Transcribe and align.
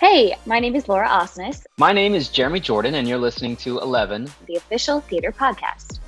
Hey, 0.00 0.36
my 0.46 0.60
name 0.60 0.76
is 0.76 0.88
Laura 0.88 1.08
Osnes. 1.08 1.66
My 1.76 1.90
name 1.90 2.14
is 2.14 2.28
Jeremy 2.28 2.60
Jordan, 2.60 2.94
and 2.94 3.08
you're 3.08 3.18
listening 3.18 3.56
to 3.56 3.80
11, 3.80 4.30
the 4.46 4.54
official 4.54 5.00
theater 5.00 5.32
podcast. 5.32 5.98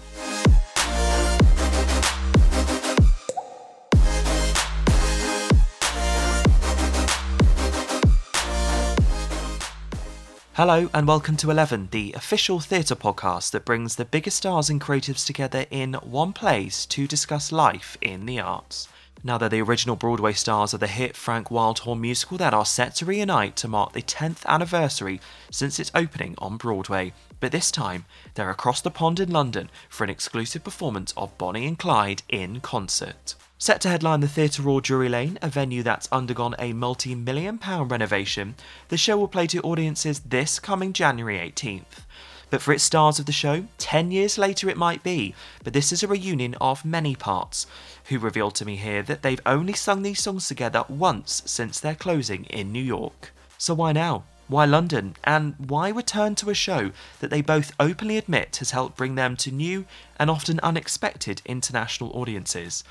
Hello 10.55 10.89
and 10.95 11.09
welcome 11.09 11.37
to 11.39 11.51
11, 11.51 11.89
the 11.91 12.13
official 12.13 12.61
theatre 12.61 12.95
podcast 12.95 13.51
that 13.51 13.65
brings 13.65 13.97
the 13.97 14.05
biggest 14.05 14.37
stars 14.37 14.71
and 14.71 14.81
creatives 14.81 15.27
together 15.27 15.67
in 15.69 15.95
one 15.95 16.33
place 16.33 16.87
to 16.87 17.09
discuss 17.09 17.51
life 17.51 17.99
in 18.01 18.27
the 18.27 18.39
arts. 18.39 18.87
Now 19.23 19.37
they're 19.37 19.51
the 19.51 19.61
original 19.61 19.97
Broadway 19.97 20.33
stars 20.33 20.73
of 20.73 20.81
the 20.81 20.87
hit 20.87 21.15
Frank 21.15 21.49
Wildhorn 21.49 22.01
musical 22.01 22.39
that 22.39 22.55
are 22.55 22.65
set 22.65 22.95
to 22.97 23.05
reunite 23.05 23.55
to 23.57 23.69
mark 23.69 23.93
the 23.93 24.01
10th 24.01 24.47
anniversary 24.47 25.21
since 25.51 25.79
its 25.79 25.91
opening 25.95 26.35
on 26.39 26.57
Broadway. 26.57 27.13
But 27.39 27.53
this 27.53 27.71
time, 27.71 28.07
they're 28.35 28.51
across 28.51 28.81
the 28.81 28.91
pond 28.91 29.21
in 29.21 29.31
London 29.31 29.71
for 29.91 30.05
an 30.05 30.11
exclusive 30.11 30.65
performance 30.65 31.13
of 31.19 31.37
Bonnie 31.37 31.67
and 31.67 31.79
Clyde 31.79 32.23
in 32.31 32.61
concert. 32.61 33.35
Set 33.59 33.83
to 33.83 33.91
headline 33.91 34.21
the 34.21 34.29
Theatre 34.29 34.63
Royal 34.63 34.81
Drury 34.81 35.11
Lane, 35.11 35.39
a 35.43 35.49
venue 35.49 35.83
that's 35.83 36.09
undergone 36.11 36.55
a 36.59 36.73
multi 36.73 37.15
million 37.15 37.59
pound 37.59 37.91
renovation, 37.91 38.55
the 38.89 38.97
show 38.97 39.19
will 39.19 39.29
play 39.29 39.47
to 39.49 39.61
audiences 39.61 40.21
this 40.21 40.59
coming 40.59 40.95
January 40.95 41.37
18th. 41.37 42.07
But 42.51 42.61
for 42.61 42.73
its 42.73 42.83
stars 42.83 43.19
of 43.21 43.27
the 43.27 43.33
show, 43.33 43.67
10 43.79 44.11
years 44.11 44.37
later 44.37 44.69
it 44.69 44.77
might 44.77 45.03
be, 45.05 45.35
but 45.63 45.73
this 45.73 45.93
is 45.93 46.03
a 46.03 46.09
reunion 46.09 46.57
of 46.61 46.85
many 46.85 47.15
parts, 47.15 47.67
who 48.07 48.19
revealed 48.19 48.57
to 48.57 48.65
me 48.65 48.77
here 48.77 49.03
that 49.05 49.23
they've 49.23 49.41
only 49.47 49.73
sung 49.73 50.03
these 50.03 50.21
songs 50.21 50.49
together 50.49 50.85
once 50.89 51.43
since 51.47 51.79
their 51.79 51.95
closing 51.95 52.45
in 52.47 52.73
New 52.73 52.83
York. 52.83 53.33
So 53.57 53.75
why 53.75 53.93
now? 53.93 54.25
Why 54.49 54.65
London? 54.65 55.15
And 55.23 55.55
why 55.59 55.91
return 55.91 56.35
to 56.37 56.51
a 56.51 56.55
show 56.55 56.91
that 57.21 57.31
they 57.31 57.41
both 57.41 57.71
openly 57.79 58.17
admit 58.17 58.57
has 58.57 58.73
helped 58.73 58.97
bring 58.97 59.15
them 59.15 59.37
to 59.37 59.53
new 59.53 59.87
and 60.19 60.29
often 60.29 60.59
unexpected 60.61 61.41
international 61.47 62.11
audiences? 62.15 62.83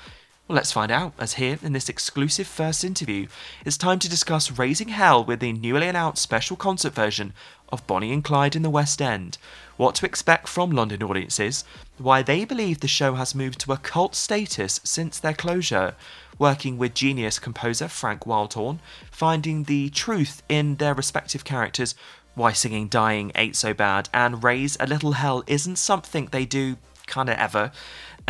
Well, 0.50 0.56
let's 0.56 0.72
find 0.72 0.90
out, 0.90 1.12
as 1.16 1.34
here 1.34 1.60
in 1.62 1.74
this 1.74 1.88
exclusive 1.88 2.48
first 2.48 2.82
interview, 2.82 3.28
it's 3.64 3.76
time 3.76 4.00
to 4.00 4.08
discuss 4.08 4.58
Raising 4.58 4.88
Hell 4.88 5.24
with 5.24 5.38
the 5.38 5.52
newly 5.52 5.86
announced 5.86 6.24
special 6.24 6.56
concert 6.56 6.92
version 6.92 7.34
of 7.68 7.86
Bonnie 7.86 8.12
and 8.12 8.24
Clyde 8.24 8.56
in 8.56 8.62
the 8.62 8.68
West 8.68 9.00
End, 9.00 9.38
what 9.76 9.94
to 9.94 10.06
expect 10.06 10.48
from 10.48 10.72
London 10.72 11.04
audiences, 11.04 11.62
why 11.98 12.22
they 12.22 12.44
believe 12.44 12.80
the 12.80 12.88
show 12.88 13.14
has 13.14 13.32
moved 13.32 13.60
to 13.60 13.72
a 13.72 13.76
cult 13.76 14.16
status 14.16 14.80
since 14.82 15.20
their 15.20 15.34
closure, 15.34 15.94
working 16.36 16.76
with 16.78 16.94
genius 16.94 17.38
composer 17.38 17.86
Frank 17.86 18.26
Wildhorn, 18.26 18.80
finding 19.12 19.62
the 19.62 19.88
truth 19.90 20.42
in 20.48 20.74
their 20.78 20.94
respective 20.94 21.44
characters, 21.44 21.94
why 22.34 22.52
singing 22.52 22.88
Dying 22.88 23.30
ain't 23.36 23.54
so 23.54 23.72
bad, 23.72 24.08
and 24.12 24.42
Raise 24.42 24.76
a 24.80 24.88
Little 24.88 25.12
Hell 25.12 25.44
isn't 25.46 25.76
something 25.76 26.26
they 26.26 26.44
do 26.44 26.76
kinda 27.06 27.38
ever, 27.40 27.72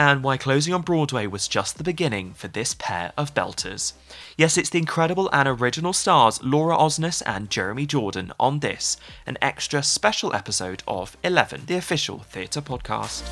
and 0.00 0.24
why 0.24 0.38
closing 0.38 0.72
on 0.72 0.80
Broadway 0.80 1.26
was 1.26 1.46
just 1.46 1.76
the 1.76 1.84
beginning 1.84 2.32
for 2.32 2.48
this 2.48 2.74
pair 2.78 3.12
of 3.18 3.34
belters. 3.34 3.92
Yes, 4.34 4.56
it's 4.56 4.70
the 4.70 4.78
incredible 4.78 5.28
and 5.30 5.46
original 5.46 5.92
stars 5.92 6.42
Laura 6.42 6.74
Osnes 6.74 7.22
and 7.26 7.50
Jeremy 7.50 7.84
Jordan 7.84 8.32
on 8.40 8.60
this, 8.60 8.96
an 9.26 9.36
extra 9.42 9.82
special 9.82 10.34
episode 10.34 10.82
of 10.88 11.18
11, 11.22 11.64
the 11.66 11.76
official 11.76 12.20
theatre 12.20 12.62
podcast. 12.62 13.24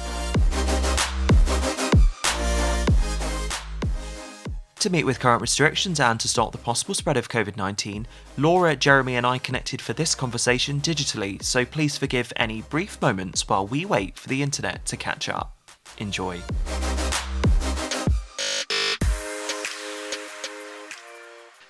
To 4.81 4.91
meet 4.91 5.05
with 5.05 5.21
current 5.21 5.41
restrictions 5.41 5.99
and 5.99 6.21
to 6.21 6.29
stop 6.29 6.53
the 6.53 6.59
possible 6.59 6.93
spread 6.93 7.17
of 7.17 7.31
COVID 7.31 7.57
19, 7.57 8.07
Laura, 8.37 8.77
Jeremy, 8.77 9.17
and 9.17 9.27
I 9.27 9.39
connected 9.39 9.81
for 9.81 9.95
this 9.95 10.15
conversation 10.15 10.83
digitally, 10.83 11.43
so 11.43 11.65
please 11.65 11.97
forgive 11.97 12.31
any 12.37 12.61
brief 12.61 13.01
moments 13.01 13.49
while 13.49 13.67
we 13.67 13.87
wait 13.87 14.19
for 14.19 14.29
the 14.29 14.43
internet 14.43 14.85
to 14.85 14.99
catch 14.99 15.31
up. 15.31 15.58
Enjoy. 15.99 16.41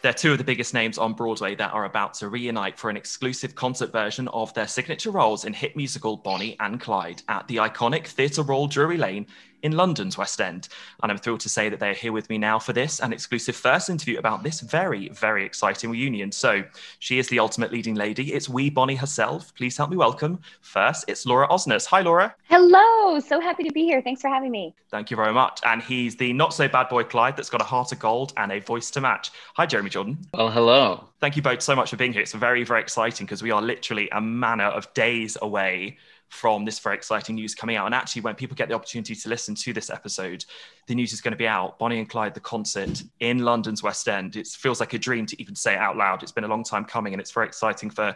They're 0.00 0.12
two 0.12 0.30
of 0.32 0.38
the 0.38 0.44
biggest 0.44 0.74
names 0.74 0.96
on 0.96 1.12
Broadway 1.12 1.56
that 1.56 1.72
are 1.72 1.84
about 1.84 2.14
to 2.14 2.28
reunite 2.28 2.78
for 2.78 2.88
an 2.88 2.96
exclusive 2.96 3.56
concert 3.56 3.90
version 3.90 4.28
of 4.28 4.54
their 4.54 4.68
signature 4.68 5.10
roles 5.10 5.44
in 5.44 5.52
hit 5.52 5.76
musical 5.76 6.16
Bonnie 6.16 6.56
and 6.60 6.80
Clyde 6.80 7.22
at 7.28 7.48
the 7.48 7.56
iconic 7.56 8.06
Theatre 8.06 8.42
Royal 8.42 8.68
Drury 8.68 8.96
Lane 8.96 9.26
in 9.62 9.72
London's 9.72 10.16
West 10.18 10.40
End. 10.40 10.68
And 11.02 11.10
I'm 11.10 11.18
thrilled 11.18 11.40
to 11.40 11.48
say 11.48 11.68
that 11.68 11.80
they're 11.80 11.94
here 11.94 12.12
with 12.12 12.28
me 12.28 12.38
now 12.38 12.58
for 12.58 12.72
this, 12.72 13.00
an 13.00 13.12
exclusive 13.12 13.56
first 13.56 13.90
interview 13.90 14.18
about 14.18 14.42
this 14.42 14.60
very, 14.60 15.08
very 15.10 15.44
exciting 15.44 15.90
reunion. 15.90 16.32
So 16.32 16.64
she 16.98 17.18
is 17.18 17.28
the 17.28 17.38
ultimate 17.38 17.72
leading 17.72 17.94
lady. 17.94 18.32
It's 18.32 18.48
wee 18.48 18.70
Bonnie 18.70 18.96
herself. 18.96 19.54
Please 19.54 19.76
help 19.76 19.90
me 19.90 19.96
welcome. 19.96 20.40
First, 20.60 21.04
it's 21.08 21.26
Laura 21.26 21.48
Osnes. 21.48 21.86
Hi, 21.86 22.00
Laura. 22.00 22.34
Hello. 22.44 23.20
So 23.20 23.40
happy 23.40 23.64
to 23.64 23.72
be 23.72 23.84
here. 23.84 24.02
Thanks 24.02 24.20
for 24.20 24.28
having 24.28 24.50
me. 24.50 24.74
Thank 24.90 25.10
you 25.10 25.16
very 25.16 25.32
much. 25.32 25.60
And 25.64 25.82
he's 25.82 26.16
the 26.16 26.32
not 26.32 26.54
so 26.54 26.68
bad 26.68 26.88
boy 26.88 27.04
Clyde 27.04 27.36
that's 27.36 27.50
got 27.50 27.60
a 27.60 27.64
heart 27.64 27.92
of 27.92 27.98
gold 27.98 28.32
and 28.36 28.52
a 28.52 28.60
voice 28.60 28.90
to 28.92 29.00
match. 29.00 29.30
Hi, 29.56 29.66
Jeremy 29.66 29.90
Jordan. 29.90 30.18
Well, 30.32 30.50
hello. 30.50 31.04
Thank 31.20 31.36
you 31.36 31.42
both 31.42 31.60
so 31.62 31.74
much 31.74 31.90
for 31.90 31.96
being 31.96 32.12
here. 32.12 32.22
It's 32.22 32.32
very, 32.32 32.64
very 32.64 32.80
exciting 32.80 33.26
because 33.26 33.42
we 33.42 33.50
are 33.50 33.60
literally 33.60 34.08
a 34.12 34.20
manner 34.20 34.64
of 34.64 34.92
days 34.94 35.36
away 35.42 35.98
from 36.28 36.64
this 36.64 36.78
very 36.78 36.94
exciting 36.94 37.34
news 37.36 37.54
coming 37.54 37.76
out. 37.76 37.86
And 37.86 37.94
actually, 37.94 38.22
when 38.22 38.34
people 38.34 38.54
get 38.54 38.68
the 38.68 38.74
opportunity 38.74 39.14
to 39.14 39.28
listen 39.28 39.54
to 39.54 39.72
this 39.72 39.90
episode, 39.90 40.44
the 40.86 40.94
news 40.94 41.12
is 41.12 41.20
going 41.20 41.32
to 41.32 41.38
be 41.38 41.46
out. 41.46 41.78
Bonnie 41.78 41.98
and 41.98 42.08
Clyde, 42.08 42.34
the 42.34 42.40
concert 42.40 43.02
in 43.20 43.38
London's 43.38 43.82
West 43.82 44.08
End. 44.08 44.36
It 44.36 44.46
feels 44.46 44.80
like 44.80 44.92
a 44.92 44.98
dream 44.98 45.26
to 45.26 45.40
even 45.40 45.54
say 45.54 45.74
it 45.74 45.78
out 45.78 45.96
loud. 45.96 46.22
It's 46.22 46.32
been 46.32 46.44
a 46.44 46.48
long 46.48 46.64
time 46.64 46.84
coming, 46.84 47.14
and 47.14 47.20
it's 47.20 47.30
very 47.30 47.46
exciting 47.46 47.90
for 47.90 48.14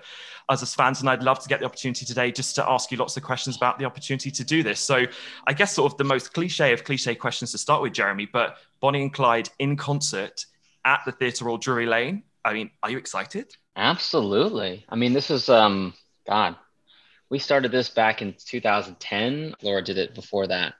us 0.49 0.63
as 0.63 0.75
fans. 0.75 1.01
And 1.01 1.09
I'd 1.09 1.23
love 1.23 1.41
to 1.41 1.49
get 1.49 1.61
the 1.61 1.67
opportunity 1.67 2.05
today 2.05 2.31
just 2.31 2.55
to 2.57 2.69
ask 2.69 2.91
you 2.91 2.99
lots 2.99 3.17
of 3.17 3.23
questions 3.23 3.57
about 3.57 3.79
the 3.79 3.85
opportunity 3.85 4.31
to 4.31 4.45
do 4.45 4.63
this. 4.63 4.81
So, 4.81 5.05
I 5.47 5.53
guess 5.53 5.75
sort 5.75 5.93
of 5.93 5.99
the 5.99 6.05
most 6.05 6.33
cliche 6.33 6.73
of 6.73 6.85
cliche 6.85 7.15
questions 7.15 7.53
to 7.53 7.59
start 7.59 7.83
with, 7.83 7.93
Jeremy, 7.93 8.27
but 8.27 8.57
Bonnie 8.81 9.03
and 9.03 9.13
Clyde 9.13 9.49
in 9.59 9.77
concert 9.77 10.47
at 10.85 11.01
the 11.07 11.13
Theatre 11.13 11.47
Royal 11.47 11.59
Drury 11.59 11.87
Lane. 11.87 12.25
I 12.45 12.53
mean, 12.53 12.71
are 12.83 12.91
you 12.91 12.99
excited? 12.99 13.55
Absolutely. 13.77 14.85
I 14.89 14.97
mean, 14.97 15.13
this 15.13 15.31
is 15.31 15.49
um 15.49 15.95
God, 16.27 16.57
we 17.33 17.39
started 17.39 17.73
this 17.73 17.89
back 17.89 18.21
in 18.21 18.35
2010. 18.39 19.55
Laura 19.63 19.83
did 19.83 19.97
it 19.97 20.15
before 20.15 20.49
that. 20.49 20.75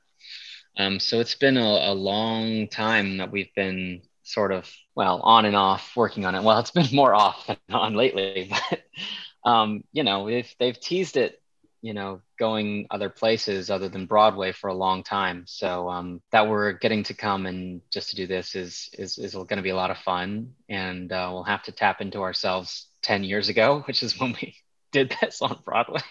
Um, 0.77 1.01
so 1.01 1.19
it's 1.19 1.35
been 1.35 1.57
a, 1.57 1.91
a 1.91 1.95
long 1.95 2.69
time 2.69 3.17
that 3.17 3.33
we've 3.33 3.55
been 3.57 4.03
sort 4.23 4.53
of, 4.53 4.71
well, 4.95 5.23
on 5.23 5.47
and 5.47 5.57
off 5.57 5.97
working 5.97 6.27
on 6.27 6.35
it. 6.35 6.43
Well, 6.43 6.59
it's 6.59 6.71
been 6.71 6.89
more 6.93 7.15
off 7.15 7.47
than 7.47 7.57
on 7.71 7.95
lately, 7.95 8.53
but, 8.71 9.51
um, 9.51 9.83
you 9.95 10.05
know, 10.05 10.27
they've, 10.29 10.55
they've 10.61 10.79
teased 10.79 11.17
it, 11.17 11.41
you 11.81 11.95
know, 11.95 12.21
going 12.39 12.87
other 12.91 13.09
places 13.09 13.71
other 13.71 13.89
than 13.89 14.05
Broadway 14.05 14.53
for 14.53 14.69
a 14.69 14.75
long 14.75 15.03
time. 15.03 15.45
So 15.47 15.89
um, 15.89 16.21
that 16.33 16.51
we're 16.51 16.73
getting 16.73 17.03
to 17.05 17.15
come 17.15 17.47
and 17.47 17.81
just 17.91 18.11
to 18.11 18.17
do 18.17 18.27
this 18.27 18.55
is, 18.55 18.91
is, 18.99 19.17
is 19.17 19.33
going 19.33 19.57
to 19.57 19.63
be 19.63 19.71
a 19.71 19.77
lot 19.77 19.91
of 19.91 19.97
fun. 19.97 20.53
And 20.69 21.11
uh, 21.11 21.31
we'll 21.33 21.45
have 21.45 21.63
to 21.63 21.73
tap 21.73 22.03
into 22.03 22.21
ourselves 22.21 22.89
10 23.01 23.25
years 23.25 23.49
ago, 23.49 23.81
which 23.87 24.03
is 24.03 24.21
when 24.21 24.35
we 24.35 24.55
did 24.93 25.17
this 25.23 25.41
on 25.41 25.59
Broadway. 25.65 26.03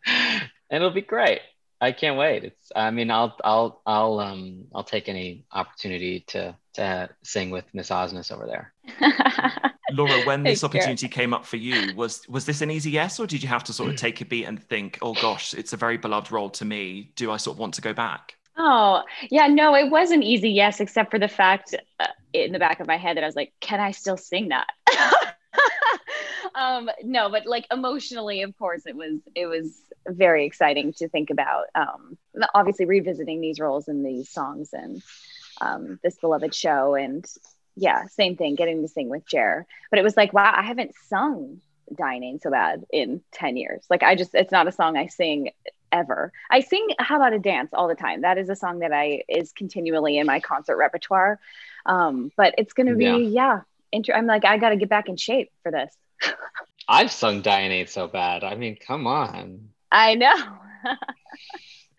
and 0.06 0.48
it'll 0.70 0.90
be 0.90 1.02
great. 1.02 1.40
I 1.80 1.92
can't 1.92 2.18
wait. 2.18 2.44
It's 2.44 2.72
I 2.76 2.90
mean 2.90 3.10
I'll 3.10 3.36
I'll 3.42 3.80
I'll 3.86 4.20
um 4.20 4.66
I'll 4.74 4.84
take 4.84 5.08
any 5.08 5.46
opportunity 5.50 6.20
to 6.28 6.54
to 6.74 7.08
sing 7.22 7.50
with 7.50 7.64
Miss 7.72 7.88
Osnes 7.88 8.30
over 8.30 8.46
there. 8.46 8.74
Laura, 9.92 10.22
when 10.24 10.42
this 10.42 10.62
opportunity 10.62 11.08
came 11.08 11.34
up 11.34 11.44
for 11.44 11.56
you, 11.56 11.94
was 11.94 12.28
was 12.28 12.44
this 12.44 12.60
an 12.60 12.70
easy 12.70 12.90
yes, 12.90 13.18
or 13.18 13.26
did 13.26 13.42
you 13.42 13.48
have 13.48 13.64
to 13.64 13.72
sort 13.72 13.90
of 13.90 13.96
take 13.96 14.20
a 14.20 14.24
beat 14.24 14.44
and 14.44 14.62
think, 14.62 14.98
oh 15.02 15.14
gosh, 15.14 15.54
it's 15.54 15.72
a 15.72 15.76
very 15.76 15.96
beloved 15.96 16.30
role 16.30 16.50
to 16.50 16.64
me. 16.64 17.12
Do 17.16 17.32
I 17.32 17.38
sort 17.38 17.56
of 17.56 17.58
want 17.58 17.74
to 17.74 17.80
go 17.80 17.92
back? 17.92 18.34
Oh, 18.62 19.02
yeah, 19.30 19.46
no, 19.46 19.74
it 19.74 19.90
was 19.90 20.10
an 20.10 20.22
easy 20.22 20.50
yes, 20.50 20.80
except 20.80 21.10
for 21.10 21.18
the 21.18 21.28
fact 21.28 21.74
uh, 21.98 22.06
in 22.34 22.52
the 22.52 22.58
back 22.58 22.80
of 22.80 22.86
my 22.86 22.98
head 22.98 23.16
that 23.16 23.24
I 23.24 23.26
was 23.26 23.36
like, 23.36 23.54
can 23.60 23.80
I 23.80 23.92
still 23.92 24.18
sing 24.18 24.50
that? 24.50 24.66
um, 26.54 26.90
no, 27.02 27.30
but 27.30 27.46
like 27.46 27.66
emotionally, 27.70 28.42
of 28.42 28.56
course, 28.58 28.82
it 28.86 28.96
was 28.96 29.20
it 29.34 29.46
was 29.46 29.80
very 30.06 30.46
exciting 30.46 30.92
to 30.94 31.08
think 31.08 31.30
about. 31.30 31.66
Um, 31.74 32.18
obviously, 32.54 32.86
revisiting 32.86 33.40
these 33.40 33.60
roles 33.60 33.88
and 33.88 34.04
these 34.04 34.28
songs 34.28 34.70
and 34.72 35.02
um, 35.60 35.98
this 36.02 36.16
beloved 36.16 36.54
show, 36.54 36.94
and 36.94 37.24
yeah, 37.76 38.06
same 38.06 38.36
thing, 38.36 38.54
getting 38.54 38.82
to 38.82 38.88
sing 38.88 39.08
with 39.08 39.26
Jer. 39.26 39.66
But 39.90 39.98
it 39.98 40.02
was 40.02 40.16
like, 40.16 40.32
wow, 40.32 40.52
I 40.54 40.62
haven't 40.62 40.94
sung 41.08 41.60
Dying 41.96 42.22
Ain't 42.22 42.42
So 42.42 42.50
Bad 42.50 42.84
in 42.92 43.22
10 43.32 43.56
years. 43.56 43.84
Like, 43.88 44.02
I 44.02 44.14
just, 44.14 44.34
it's 44.34 44.52
not 44.52 44.68
a 44.68 44.72
song 44.72 44.96
I 44.96 45.06
sing 45.06 45.50
ever. 45.92 46.32
I 46.50 46.60
sing 46.60 46.88
How 46.98 47.16
About 47.16 47.32
a 47.32 47.38
Dance 47.38 47.70
all 47.72 47.88
the 47.88 47.94
time. 47.94 48.22
That 48.22 48.38
is 48.38 48.48
a 48.48 48.56
song 48.56 48.80
that 48.80 48.92
I 48.92 49.22
is 49.28 49.52
continually 49.52 50.18
in 50.18 50.26
my 50.26 50.40
concert 50.40 50.76
repertoire. 50.76 51.40
Um, 51.86 52.30
but 52.36 52.54
it's 52.58 52.72
going 52.72 52.88
to 52.88 52.94
be, 52.94 53.04
yeah, 53.04 53.16
yeah 53.18 53.60
inter- 53.92 54.14
I'm 54.14 54.26
like, 54.26 54.44
I 54.44 54.58
got 54.58 54.70
to 54.70 54.76
get 54.76 54.88
back 54.88 55.08
in 55.08 55.16
shape 55.16 55.50
for 55.62 55.72
this. 55.72 55.94
I've 56.88 57.12
sung 57.12 57.42
Dying 57.42 57.70
Ain't 57.70 57.88
So 57.88 58.08
Bad. 58.08 58.44
I 58.44 58.56
mean, 58.56 58.76
come 58.76 59.06
on. 59.06 59.70
I 59.92 60.14
know. 60.14 60.34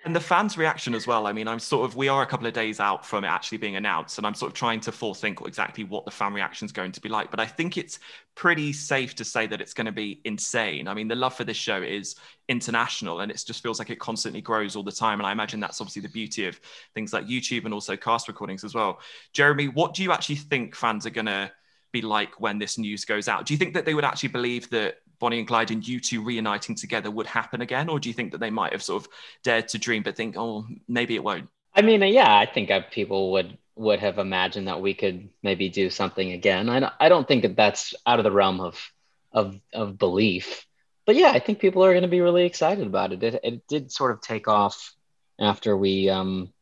And 0.03 0.15
the 0.15 0.19
fans' 0.19 0.57
reaction 0.57 0.95
as 0.95 1.05
well. 1.05 1.27
I 1.27 1.31
mean, 1.31 1.47
I'm 1.47 1.59
sort 1.59 1.87
of, 1.87 1.95
we 1.95 2.07
are 2.07 2.23
a 2.23 2.25
couple 2.25 2.47
of 2.47 2.53
days 2.53 2.79
out 2.79 3.05
from 3.05 3.23
it 3.23 3.27
actually 3.27 3.59
being 3.59 3.75
announced, 3.75 4.17
and 4.17 4.25
I'm 4.25 4.33
sort 4.33 4.51
of 4.51 4.57
trying 4.57 4.79
to 4.81 4.91
forethink 4.91 5.45
exactly 5.45 5.83
what 5.83 6.05
the 6.05 6.11
fan 6.11 6.33
reaction 6.33 6.65
is 6.65 6.71
going 6.71 6.91
to 6.93 7.01
be 7.01 7.07
like. 7.07 7.29
But 7.29 7.39
I 7.39 7.45
think 7.45 7.77
it's 7.77 7.99
pretty 8.33 8.73
safe 8.73 9.13
to 9.15 9.23
say 9.23 9.45
that 9.45 9.61
it's 9.61 9.75
going 9.75 9.85
to 9.85 9.91
be 9.91 10.19
insane. 10.25 10.87
I 10.87 10.95
mean, 10.95 11.07
the 11.07 11.15
love 11.15 11.35
for 11.35 11.43
this 11.43 11.57
show 11.57 11.83
is 11.83 12.15
international, 12.47 13.19
and 13.19 13.31
it 13.31 13.43
just 13.45 13.61
feels 13.61 13.77
like 13.77 13.91
it 13.91 13.99
constantly 13.99 14.41
grows 14.41 14.75
all 14.75 14.81
the 14.81 14.91
time. 14.91 15.19
And 15.19 15.27
I 15.27 15.31
imagine 15.31 15.59
that's 15.59 15.79
obviously 15.79 16.01
the 16.01 16.09
beauty 16.09 16.47
of 16.47 16.59
things 16.95 17.13
like 17.13 17.27
YouTube 17.27 17.65
and 17.65 17.73
also 17.73 17.95
cast 17.95 18.27
recordings 18.27 18.63
as 18.63 18.73
well. 18.73 19.01
Jeremy, 19.33 19.67
what 19.67 19.93
do 19.93 20.01
you 20.01 20.11
actually 20.11 20.37
think 20.37 20.75
fans 20.75 21.05
are 21.05 21.11
going 21.11 21.27
to 21.27 21.51
be 21.91 22.01
like 22.01 22.39
when 22.39 22.59
this 22.59 22.77
news 22.77 23.05
goes 23.05 23.27
out? 23.27 23.45
Do 23.45 23.53
you 23.53 23.57
think 23.57 23.73
that 23.73 23.85
they 23.85 23.93
would 23.93 24.05
actually 24.05 24.29
believe 24.29 24.69
that 24.71 24.97
Bonnie 25.19 25.39
and 25.39 25.47
Clyde 25.47 25.71
and 25.71 25.87
you 25.87 25.99
two 25.99 26.23
reuniting 26.23 26.75
together 26.75 27.11
would 27.11 27.27
happen 27.27 27.61
again? 27.61 27.89
Or 27.89 27.99
do 27.99 28.09
you 28.09 28.13
think 28.13 28.31
that 28.31 28.39
they 28.39 28.49
might 28.49 28.71
have 28.71 28.83
sort 28.83 29.03
of 29.03 29.09
dared 29.43 29.67
to 29.69 29.77
dream 29.77 30.03
but 30.03 30.15
think, 30.15 30.35
oh, 30.37 30.67
maybe 30.87 31.15
it 31.15 31.23
won't? 31.23 31.49
I 31.73 31.81
mean, 31.81 32.01
yeah, 32.01 32.35
I 32.35 32.45
think 32.45 32.71
people 32.91 33.31
would 33.33 33.57
would 33.75 33.99
have 33.99 34.19
imagined 34.19 34.67
that 34.67 34.81
we 34.81 34.93
could 34.93 35.29
maybe 35.41 35.69
do 35.69 35.89
something 35.89 36.31
again. 36.33 36.69
I 36.69 36.79
don't, 36.81 36.93
I 36.99 37.09
don't 37.09 37.27
think 37.27 37.43
that 37.43 37.55
that's 37.55 37.95
out 38.05 38.19
of 38.19 38.23
the 38.23 38.31
realm 38.31 38.59
of 38.59 38.91
of 39.31 39.59
of 39.73 39.97
belief. 39.97 40.65
But 41.05 41.15
yeah, 41.15 41.31
I 41.31 41.39
think 41.39 41.59
people 41.59 41.83
are 41.83 41.93
going 41.93 42.03
to 42.03 42.09
be 42.09 42.21
really 42.21 42.45
excited 42.45 42.85
about 42.85 43.13
it. 43.13 43.23
It 43.23 43.39
it 43.43 43.67
did 43.67 43.91
sort 43.91 44.11
of 44.11 44.21
take 44.21 44.47
off 44.47 44.93
after 45.39 45.75
we 45.75 46.09
um, 46.09 46.53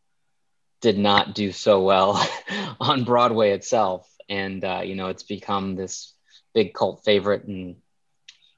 did 0.82 0.98
not 0.98 1.36
do 1.36 1.52
so 1.52 1.82
well 1.82 2.26
on 2.80 3.04
Broadway 3.04 3.52
itself, 3.52 4.08
and 4.30 4.64
uh, 4.64 4.82
you 4.84 4.96
know, 4.96 5.08
it's 5.08 5.24
become 5.24 5.76
this 5.76 6.14
big 6.54 6.74
cult 6.74 7.04
favorite 7.04 7.44
and 7.46 7.76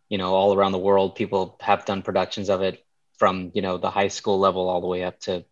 you 0.10 0.18
know 0.18 0.34
all 0.34 0.54
around 0.54 0.72
the 0.72 0.78
world 0.78 1.16
people 1.16 1.58
have 1.62 1.86
done 1.86 2.02
productions 2.02 2.50
of 2.50 2.62
it 2.62 2.86
from 3.18 3.52
you 3.54 3.62
know 3.62 3.78
the 3.78 3.90
high 3.90 4.08
school 4.08 4.40
level 4.40 4.70
all 4.70 4.82
the 4.82 4.88
way 4.88 5.04
up 5.04 5.20
to 5.20 5.44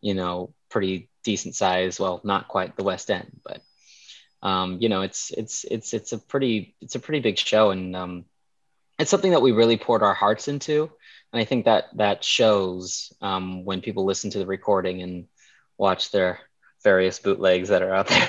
you 0.00 0.14
know 0.14 0.52
pretty 0.68 1.08
decent 1.24 1.54
size. 1.54 1.98
Well 2.00 2.20
not 2.24 2.48
quite 2.48 2.76
the 2.76 2.84
west 2.84 3.10
end 3.10 3.40
but 3.44 3.62
um, 4.42 4.78
you 4.80 4.88
know 4.88 5.02
it's 5.02 5.30
it's 5.30 5.64
it's 5.64 5.94
it's 5.94 6.12
a 6.12 6.18
pretty 6.18 6.74
it's 6.80 6.94
a 6.94 7.00
pretty 7.00 7.20
big 7.20 7.38
show 7.38 7.70
and 7.70 7.94
um, 7.94 8.24
it's 8.98 9.10
something 9.10 9.32
that 9.32 9.42
we 9.42 9.52
really 9.52 9.76
poured 9.76 10.02
our 10.02 10.14
hearts 10.14 10.48
into. 10.48 10.90
And 11.32 11.40
i 11.40 11.44
think 11.44 11.66
that 11.66 11.84
that 11.96 12.24
shows 12.24 13.12
um, 13.20 13.64
when 13.64 13.80
people 13.80 14.04
listen 14.04 14.30
to 14.30 14.38
the 14.38 14.46
recording 14.46 15.02
and 15.02 15.26
watch 15.78 16.10
their 16.10 16.40
various 16.82 17.18
bootlegs 17.20 17.68
that 17.68 17.82
are 17.82 17.94
out 17.94 18.08
there 18.08 18.28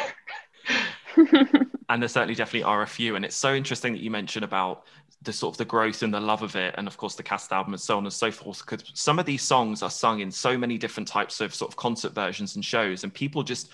and 1.89 2.01
there 2.01 2.09
certainly 2.09 2.35
definitely 2.35 2.63
are 2.63 2.81
a 2.81 2.87
few. 2.87 3.15
And 3.15 3.25
it's 3.25 3.35
so 3.35 3.53
interesting 3.53 3.93
that 3.93 4.01
you 4.01 4.11
mentioned 4.11 4.45
about 4.45 4.85
the 5.23 5.33
sort 5.33 5.53
of 5.53 5.57
the 5.57 5.65
growth 5.65 6.01
and 6.03 6.13
the 6.13 6.19
love 6.19 6.41
of 6.41 6.55
it 6.55 6.73
and 6.77 6.87
of 6.87 6.97
course 6.97 7.15
the 7.15 7.23
cast 7.23 7.51
album 7.51 7.73
and 7.73 7.81
so 7.81 7.97
on 7.97 8.03
and 8.03 8.13
so 8.13 8.31
forth 8.31 8.65
because 8.65 8.83
some 8.95 9.19
of 9.19 9.25
these 9.25 9.43
songs 9.43 9.83
are 9.83 9.89
sung 9.89 10.19
in 10.19 10.31
so 10.31 10.57
many 10.57 10.77
different 10.77 11.07
types 11.07 11.41
of 11.41 11.53
sort 11.53 11.71
of 11.71 11.75
concert 11.75 12.13
versions 12.13 12.55
and 12.55 12.65
shows 12.65 13.03
and 13.03 13.13
people 13.13 13.43
just 13.43 13.69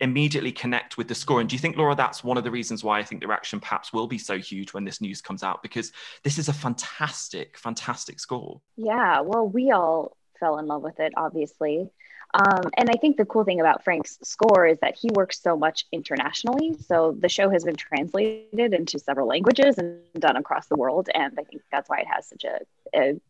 immediately 0.00 0.52
connect 0.52 0.98
with 0.98 1.08
the 1.08 1.14
score. 1.14 1.40
And 1.40 1.48
do 1.48 1.54
you 1.54 1.60
think 1.60 1.76
laura 1.76 1.94
that's 1.94 2.22
one 2.22 2.36
of 2.36 2.44
the 2.44 2.50
reasons 2.50 2.84
why 2.84 2.98
i 2.98 3.02
think 3.02 3.22
the 3.22 3.28
reaction 3.28 3.60
perhaps 3.60 3.92
will 3.92 4.06
be 4.06 4.18
so 4.18 4.38
huge 4.38 4.74
when 4.74 4.84
this 4.84 5.00
news 5.00 5.22
comes 5.22 5.42
out? 5.42 5.62
Because 5.62 5.92
this 6.22 6.38
is 6.38 6.48
a 6.48 6.52
fantastic 6.52 7.56
fantastic 7.56 8.20
score. 8.20 8.60
Yeah 8.76 9.20
well 9.20 9.48
we 9.48 9.70
all 9.70 10.16
fell 10.38 10.58
in 10.58 10.66
love 10.66 10.82
with 10.82 11.00
it 11.00 11.12
obviously 11.16 11.88
um, 12.34 12.70
and 12.76 12.90
I 12.90 12.94
think 12.94 13.16
the 13.16 13.24
cool 13.24 13.44
thing 13.44 13.60
about 13.60 13.84
Frank's 13.84 14.18
score 14.22 14.66
is 14.66 14.78
that 14.80 14.96
he 14.96 15.08
works 15.14 15.40
so 15.40 15.56
much 15.56 15.86
internationally. 15.92 16.76
So 16.86 17.16
the 17.18 17.28
show 17.28 17.48
has 17.48 17.62
been 17.62 17.76
translated 17.76 18.74
into 18.74 18.98
several 18.98 19.28
languages 19.28 19.78
and 19.78 20.00
done 20.18 20.36
across 20.36 20.66
the 20.66 20.74
world. 20.74 21.08
And 21.14 21.32
I 21.38 21.44
think 21.44 21.62
that's 21.70 21.88
why 21.88 22.00
it 22.00 22.08
has 22.08 22.26
such 22.26 22.44
a, 22.44 22.58
a 22.94 23.20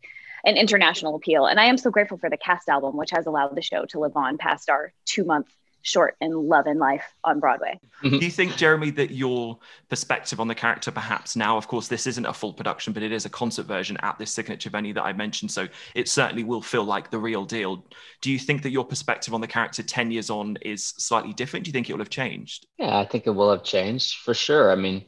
an 0.47 0.56
international 0.56 1.15
appeal. 1.15 1.47
And 1.47 1.61
I 1.61 1.65
am 1.65 1.77
so 1.77 1.91
grateful 1.91 2.19
for 2.19 2.31
the 2.31 2.37
cast 2.37 2.69
album, 2.69 2.97
which 2.97 3.11
has 3.11 3.27
allowed 3.27 3.55
the 3.55 3.62
show 3.62 3.85
to 3.87 3.99
live 3.99 4.17
on 4.17 4.39
past 4.39 4.71
our 4.71 4.93
two 5.05 5.25
month 5.25 5.49
short 5.85 6.17
in 6.21 6.33
Love 6.33 6.67
and 6.67 6.81
Life 6.81 7.05
on 7.23 7.41
Broadway. 7.41 7.79
Mm-hmm. 8.03 8.19
Do 8.19 8.25
you 8.25 8.31
think, 8.31 8.57
Jeremy, 8.57 8.91
that 8.93 9.11
your 9.11 9.59
perspective 9.91 10.41
on 10.41 10.49
the 10.49 10.55
character, 10.55 10.91
perhaps 10.91 11.37
now, 11.37 11.59
of 11.59 11.69
course, 11.69 11.89
this 11.89 12.07
isn't 12.07 12.25
a 12.25 12.33
full 12.33 12.55
production, 12.55 12.95
but 12.95 13.03
it 13.03 13.13
is 13.13 13.27
a 13.27 13.29
concert 13.29 13.67
version 13.67 13.99
at 14.01 14.19
this 14.19 14.33
signature 14.33 14.71
venue 14.71 14.95
that 14.95 15.05
I 15.05 15.13
mentioned, 15.13 15.51
so 15.51 15.69
it 15.95 16.09
certainly 16.09 16.43
will 16.43 16.63
feel 16.63 16.85
like 16.85 17.11
the 17.11 17.19
real 17.19 17.45
deal. 17.45 17.85
Do 18.23 18.33
you 18.33 18.39
think 18.39 18.63
that 18.63 18.71
your 18.71 18.85
perspective 18.85 19.35
on 19.35 19.43
the 19.43 19.47
character 19.47 19.83
10 19.83 20.11
years 20.11 20.31
on 20.31 20.57
is 20.63 20.87
slightly 20.97 21.35
different? 21.35 21.67
Do 21.67 21.69
you 21.69 21.75
think 21.75 21.91
it 21.91 21.93
will 21.93 22.01
have 22.01 22.11
changed? 22.11 22.67
Yeah, 22.79 22.99
I 22.99 23.05
think 23.05 23.27
it 23.27 23.31
will 23.31 23.51
have 23.51 23.63
changed 23.63 24.17
for 24.17 24.33
sure. 24.33 24.73
I 24.73 24.77
mean, 24.77 25.05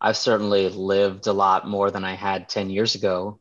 I've 0.00 0.16
certainly 0.16 0.70
lived 0.70 1.26
a 1.26 1.34
lot 1.34 1.68
more 1.68 1.90
than 1.90 2.04
I 2.04 2.14
had 2.14 2.48
10 2.48 2.70
years 2.70 2.94
ago. 2.94 3.38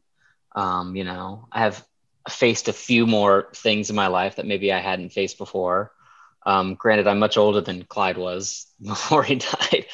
Um, 0.54 0.98
you 0.98 1.06
know, 1.06 1.48
I 1.50 1.62
have 1.62 1.86
faced 2.30 2.68
a 2.68 2.74
few 2.74 3.08
more 3.08 3.48
things 3.56 3.90
in 3.90 3.96
my 3.96 4.08
life 4.08 4.36
that 4.36 4.46
maybe 4.46 4.72
I 4.74 4.80
hadn't 4.80 5.14
faced 5.14 5.38
before. 5.38 5.94
Um, 6.46 6.76
granted, 6.76 7.08
I'm 7.08 7.20
much 7.20 7.38
older 7.38 7.62
than 7.62 7.84
Clyde 7.84 8.18
was 8.18 8.68
before 8.82 9.24
he 9.24 9.36
died 9.36 9.86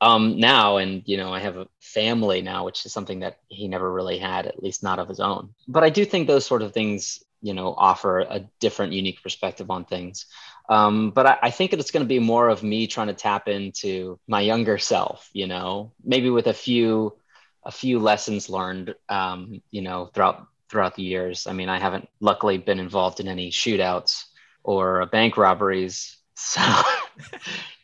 um, 0.00 0.38
now. 0.38 0.76
And, 0.76 1.02
you 1.06 1.16
know, 1.16 1.32
I 1.32 1.40
have 1.40 1.56
a 1.56 1.68
family 1.80 2.42
now, 2.42 2.64
which 2.64 2.86
is 2.86 2.92
something 2.92 3.20
that 3.20 3.38
he 3.48 3.68
never 3.68 3.90
really 3.90 4.18
had, 4.18 4.46
at 4.46 4.62
least 4.62 4.82
not 4.82 4.98
of 4.98 5.08
his 5.08 5.20
own. 5.20 5.54
But 5.66 5.84
I 5.84 5.90
do 5.90 6.04
think 6.04 6.26
those 6.26 6.46
sort 6.46 6.62
of 6.62 6.72
things, 6.72 7.22
you 7.42 7.54
know, 7.54 7.74
offer 7.76 8.20
a 8.20 8.48
different, 8.60 8.92
unique 8.92 9.22
perspective 9.22 9.70
on 9.70 9.84
things. 9.84 10.26
Um, 10.68 11.10
but 11.10 11.26
I, 11.26 11.38
I 11.42 11.50
think 11.50 11.72
it's 11.72 11.90
going 11.90 12.04
to 12.04 12.08
be 12.08 12.18
more 12.18 12.48
of 12.48 12.62
me 12.62 12.86
trying 12.86 13.06
to 13.08 13.14
tap 13.14 13.48
into 13.48 14.18
my 14.26 14.40
younger 14.40 14.78
self, 14.78 15.28
you 15.32 15.46
know, 15.46 15.92
maybe 16.04 16.30
with 16.30 16.46
a 16.46 16.52
few, 16.52 17.16
a 17.64 17.70
few 17.70 17.98
lessons 17.98 18.48
learned, 18.48 18.94
um, 19.08 19.62
you 19.70 19.82
know, 19.82 20.06
throughout 20.12 20.46
throughout 20.68 20.96
the 20.96 21.02
years. 21.02 21.46
I 21.46 21.52
mean, 21.52 21.68
I 21.68 21.78
haven't 21.78 22.08
luckily 22.20 22.58
been 22.58 22.80
involved 22.80 23.20
in 23.20 23.28
any 23.28 23.50
shootouts 23.50 24.24
or 24.66 25.06
bank 25.06 25.36
robberies. 25.36 26.12
So, 26.38 26.60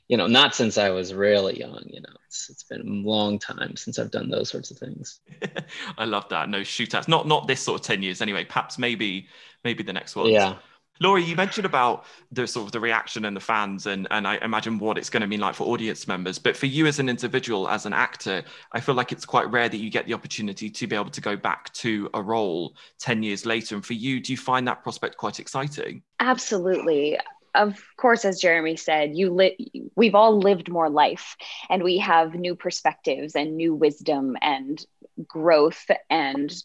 you 0.09 0.19
know, 0.19 0.27
not 0.27 0.55
since 0.55 0.77
I 0.77 0.91
was 0.91 1.15
really 1.15 1.59
young, 1.59 1.83
you 1.87 2.03
know, 2.03 2.15
it's, 2.27 2.51
it's 2.51 2.65
been 2.65 2.83
a 2.83 3.09
long 3.09 3.39
time 3.39 3.77
since 3.77 3.99
I've 3.99 4.11
done 4.11 4.29
those 4.29 4.51
sorts 4.51 4.71
of 4.71 4.77
things. 4.77 5.21
I 5.97 6.05
love 6.05 6.29
that. 6.29 6.51
No 6.51 6.61
shootouts, 6.61 7.09
not, 7.09 7.27
not 7.27 7.47
this 7.47 7.63
sort 7.63 7.81
of 7.81 7.87
10 7.87 8.03
years 8.03 8.21
anyway, 8.21 8.45
perhaps 8.45 8.79
maybe, 8.79 9.27
maybe 9.65 9.83
the 9.83 9.95
next 9.95 10.17
one. 10.17 10.27
Yeah. 10.27 10.57
Laura, 11.03 11.21
you 11.21 11.35
mentioned 11.35 11.67
about 11.67 12.05
the 12.31 12.47
sort 12.47 12.65
of 12.65 12.71
the 12.71 12.79
reaction 12.79 13.25
and 13.25 13.37
the 13.37 13.41
fans, 13.41 13.87
and, 13.87 14.07
and 14.13 14.27
I 14.27 14.37
imagine 14.37 14.79
what 14.79 14.97
it's 14.97 15.11
going 15.11 15.23
to 15.23 15.27
mean 15.27 15.41
like 15.41 15.57
for 15.57 15.65
audience 15.67 16.07
members. 16.07 16.39
But 16.39 16.57
for 16.57 16.67
you 16.67 16.87
as 16.87 17.01
an 17.01 17.09
individual, 17.09 17.69
as 17.69 17.87
an 17.87 17.93
actor, 17.93 18.45
I 18.71 18.79
feel 18.79 18.95
like 18.95 19.11
it's 19.11 19.25
quite 19.25 19.51
rare 19.51 19.69
that 19.69 19.77
you 19.77 19.91
get 19.91 20.07
the 20.07 20.15
opportunity 20.15 20.71
to 20.71 20.87
be 20.87 20.95
able 20.95 21.11
to 21.11 21.21
go 21.21 21.35
back 21.37 21.73
to 21.75 22.09
a 22.15 22.23
role 22.23 22.77
10 23.01 23.25
years 23.25 23.45
later. 23.45 23.75
And 23.75 23.85
for 23.85 23.95
you, 23.95 24.21
do 24.21 24.33
you 24.33 24.37
find 24.37 24.67
that 24.69 24.85
prospect 24.85 25.17
quite 25.17 25.41
exciting? 25.41 26.03
Absolutely 26.21 27.19
of 27.55 27.85
course 27.99 28.25
as 28.25 28.41
jeremy 28.41 28.77
said 28.77 29.15
you 29.15 29.31
li- 29.31 29.71
we've 29.95 30.15
all 30.15 30.39
lived 30.39 30.71
more 30.71 30.89
life 30.89 31.37
and 31.69 31.83
we 31.83 31.99
have 31.99 32.35
new 32.35 32.57
perspectives 32.57 33.37
and 33.37 33.59
new 33.59 33.75
wisdom 33.75 34.39
and 34.41 34.87
growth 35.29 35.85
and 36.09 36.63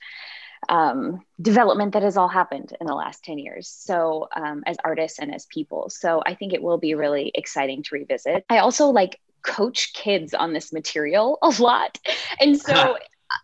um, 0.70 1.24
development 1.42 1.94
that 1.94 2.04
has 2.04 2.18
all 2.18 2.28
happened 2.28 2.76
in 2.80 2.88
the 2.88 2.94
last 2.94 3.24
10 3.24 3.38
years. 3.38 3.68
So, 3.68 4.28
um, 4.36 4.64
as 4.66 4.78
artists 4.84 5.20
and 5.20 5.34
as 5.34 5.46
people. 5.46 5.90
So, 5.90 6.22
I 6.26 6.34
think 6.36 6.54
it 6.54 6.62
will 6.62 6.78
be 6.78 6.96
really 6.96 7.32
exciting 7.36 7.84
to 7.84 7.96
revisit. 7.96 8.46
I 8.50 8.60
also 8.60 8.88
like 8.88 9.20
coach 9.44 9.94
kids 9.94 10.34
on 10.34 10.54
this 10.54 10.74
material 10.74 11.38
a 11.42 11.50
lot. 11.62 11.98
And 12.40 12.60
so, 12.60 12.98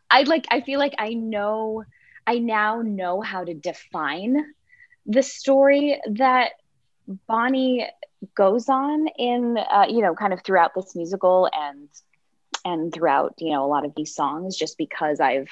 I 0.10 0.24
like, 0.24 0.48
I 0.51 0.62
feel 0.62 0.79
like 0.79 0.96
I 0.98 1.13
know. 1.13 1.84
I 2.25 2.39
now 2.39 2.82
know 2.82 3.20
how 3.20 3.43
to 3.43 3.53
define 3.53 4.38
the 5.05 5.22
story 5.22 6.00
that 6.12 6.51
Bonnie 7.27 7.86
goes 8.36 8.70
on 8.70 9.08
in, 9.17 9.58
uh, 9.58 9.86
you 9.89 10.01
know, 10.01 10.15
kind 10.15 10.34
of 10.34 10.41
throughout 10.43 10.72
this 10.75 10.96
musical 10.96 11.50
and 11.53 11.89
and 12.65 12.93
throughout, 12.93 13.34
you 13.39 13.51
know, 13.51 13.65
a 13.65 13.67
lot 13.67 13.84
of 13.84 13.93
these 13.96 14.15
songs, 14.15 14.55
just 14.55 14.77
because 14.77 15.20
I've 15.20 15.50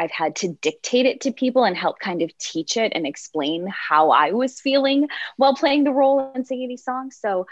I've 0.00 0.10
had 0.10 0.34
to 0.36 0.48
dictate 0.48 1.04
it 1.04 1.20
to 1.22 1.30
people 1.30 1.64
and 1.64 1.76
help 1.76 1.98
kind 1.98 2.22
of 2.22 2.36
teach 2.38 2.78
it 2.78 2.92
and 2.94 3.06
explain 3.06 3.66
how 3.66 4.10
I 4.10 4.30
was 4.30 4.58
feeling 4.58 5.08
while 5.36 5.54
playing 5.54 5.84
the 5.84 5.92
role 5.92 6.32
and 6.34 6.46
singing 6.46 6.70
these 6.70 6.82
songs. 6.82 7.18
So 7.20 7.46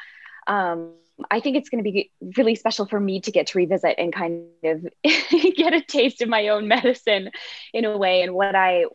um, 0.47 0.95
I 1.31 1.41
think 1.41 1.59
it's 1.59 1.69
going 1.69 1.85
to 1.85 1.91
be 1.91 2.11
really 2.39 2.55
special 2.55 2.87
for 2.87 2.99
me 2.99 3.21
to 3.21 3.31
get 3.31 3.49
to 3.49 3.59
revisit 3.59 3.97
and 3.99 4.15
kind 4.15 4.47
of 4.65 4.87
get 5.05 5.75
a 5.75 5.83
taste 5.83 6.23
of 6.23 6.31
my 6.31 6.49
own 6.49 6.69
medicine 6.69 7.31
in 7.75 7.85
a 7.85 7.99
way 7.99 8.23
and 8.23 8.33
what 8.33 8.55
I 8.55 8.87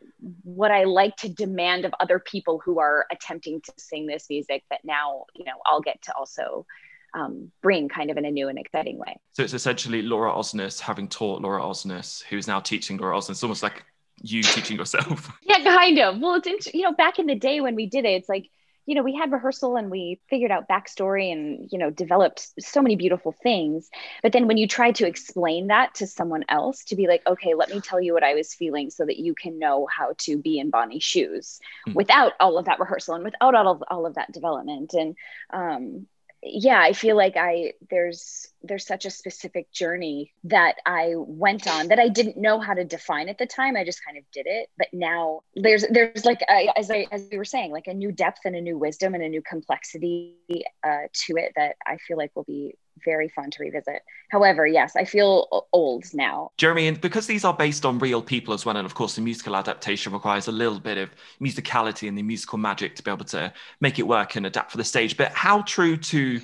what 0.43 0.71
I 0.71 0.85
like 0.85 1.15
to 1.17 1.29
demand 1.29 1.85
of 1.85 1.93
other 1.99 2.17
people 2.17 2.59
who 2.65 2.79
are 2.79 3.05
attempting 3.11 3.61
to 3.61 3.73
sing 3.77 4.07
this 4.07 4.25
music 4.31 4.63
that 4.71 4.79
now 4.83 5.25
you 5.35 5.45
know 5.45 5.59
I'll 5.65 5.81
get 5.81 6.01
to 6.03 6.13
also 6.15 6.65
um, 7.13 7.51
bring 7.61 7.89
kind 7.89 8.09
of 8.11 8.17
in 8.17 8.25
a 8.25 8.31
new 8.31 8.49
and 8.49 8.57
exciting 8.57 8.97
way. 8.97 9.19
So 9.33 9.43
it's 9.43 9.53
essentially 9.53 10.01
Laura 10.01 10.31
Osnes 10.31 10.79
having 10.79 11.07
taught 11.07 11.41
Laura 11.41 11.61
Osnes, 11.61 12.23
who's 12.23 12.47
now 12.47 12.59
teaching 12.59 12.97
Laura 12.97 13.17
Osnes. 13.17 13.31
It's 13.31 13.43
almost 13.43 13.63
like 13.63 13.83
you 14.21 14.43
teaching 14.43 14.77
yourself. 14.77 15.31
yeah, 15.43 15.63
kind 15.63 15.99
of. 15.99 16.19
Well, 16.19 16.41
it's 16.43 16.73
you 16.73 16.81
know 16.81 16.93
back 16.93 17.19
in 17.19 17.27
the 17.27 17.35
day 17.35 17.61
when 17.61 17.75
we 17.75 17.85
did 17.85 18.05
it, 18.05 18.09
it's 18.09 18.29
like 18.29 18.49
you 18.85 18.95
know 18.95 19.03
we 19.03 19.15
had 19.15 19.31
rehearsal 19.31 19.75
and 19.75 19.89
we 19.89 20.19
figured 20.29 20.51
out 20.51 20.67
backstory 20.67 21.31
and 21.31 21.69
you 21.71 21.77
know 21.77 21.89
developed 21.89 22.49
so 22.59 22.81
many 22.81 22.95
beautiful 22.95 23.33
things 23.43 23.89
but 24.21 24.33
then 24.33 24.47
when 24.47 24.57
you 24.57 24.67
try 24.67 24.91
to 24.91 25.07
explain 25.07 25.67
that 25.67 25.93
to 25.95 26.07
someone 26.07 26.43
else 26.49 26.83
to 26.83 26.95
be 26.95 27.07
like 27.07 27.21
okay 27.27 27.53
let 27.53 27.69
me 27.69 27.79
tell 27.79 28.01
you 28.01 28.13
what 28.13 28.23
i 28.23 28.33
was 28.33 28.53
feeling 28.53 28.89
so 28.89 29.05
that 29.05 29.17
you 29.17 29.33
can 29.33 29.57
know 29.59 29.87
how 29.89 30.13
to 30.17 30.37
be 30.37 30.59
in 30.59 30.69
bonnie's 30.69 31.03
shoes 31.03 31.59
mm. 31.87 31.93
without 31.93 32.33
all 32.39 32.57
of 32.57 32.65
that 32.65 32.79
rehearsal 32.79 33.15
and 33.15 33.23
without 33.23 33.55
all 33.55 33.71
of, 33.71 33.83
all 33.89 34.05
of 34.05 34.15
that 34.15 34.31
development 34.31 34.93
and 34.93 35.15
um, 35.51 36.07
yeah 36.45 36.79
i 36.79 36.93
feel 36.93 37.15
like 37.15 37.35
i 37.37 37.73
there's 37.89 38.47
there's 38.61 38.85
such 38.85 39.05
a 39.05 39.09
specific 39.09 39.71
journey 39.71 40.33
that 40.43 40.75
i 40.85 41.13
went 41.15 41.67
on 41.67 41.87
that 41.87 41.99
i 41.99 42.07
didn't 42.09 42.37
know 42.37 42.59
how 42.59 42.73
to 42.73 42.83
define 42.83 43.29
at 43.29 43.37
the 43.37 43.45
time. 43.45 43.75
I 43.75 43.83
just 43.83 44.03
kind 44.05 44.17
of 44.17 44.23
did 44.31 44.45
it. 44.47 44.69
But 44.77 44.87
now 44.93 45.41
there's 45.55 45.85
there's 45.89 46.25
like 46.25 46.41
a, 46.49 46.77
as 46.77 46.89
i 46.91 47.05
as 47.11 47.27
we 47.31 47.37
were 47.37 47.45
saying 47.45 47.71
like 47.71 47.87
a 47.87 47.93
new 47.93 48.11
depth 48.11 48.39
and 48.45 48.55
a 48.55 48.61
new 48.61 48.77
wisdom 48.77 49.13
and 49.13 49.23
a 49.23 49.29
new 49.29 49.41
complexity 49.41 50.35
uh, 50.83 51.07
to 51.13 51.33
it 51.37 51.53
that 51.55 51.75
i 51.85 51.97
feel 51.97 52.17
like 52.17 52.31
will 52.35 52.43
be 52.43 52.75
very 53.03 53.29
fun 53.29 53.51
to 53.51 53.63
revisit. 53.63 54.01
However, 54.29 54.65
yes, 54.65 54.95
I 54.95 55.05
feel 55.05 55.67
old 55.73 56.05
now. 56.13 56.51
Jeremy, 56.57 56.87
and 56.87 57.01
because 57.01 57.27
these 57.27 57.43
are 57.43 57.53
based 57.53 57.85
on 57.85 57.99
real 57.99 58.21
people 58.21 58.53
as 58.53 58.65
well, 58.65 58.77
and 58.77 58.85
of 58.85 58.95
course 58.95 59.15
the 59.15 59.21
musical 59.21 59.55
adaptation 59.55 60.13
requires 60.13 60.47
a 60.47 60.51
little 60.51 60.79
bit 60.79 60.97
of 60.97 61.09
musicality 61.41 62.07
and 62.07 62.17
the 62.17 62.23
musical 62.23 62.57
magic 62.57 62.95
to 62.95 63.03
be 63.03 63.11
able 63.11 63.25
to 63.25 63.53
make 63.81 63.99
it 63.99 64.07
work 64.07 64.35
and 64.35 64.45
adapt 64.45 64.71
for 64.71 64.77
the 64.77 64.83
stage. 64.83 65.17
But 65.17 65.31
how 65.33 65.61
true 65.63 65.97
to 65.97 66.41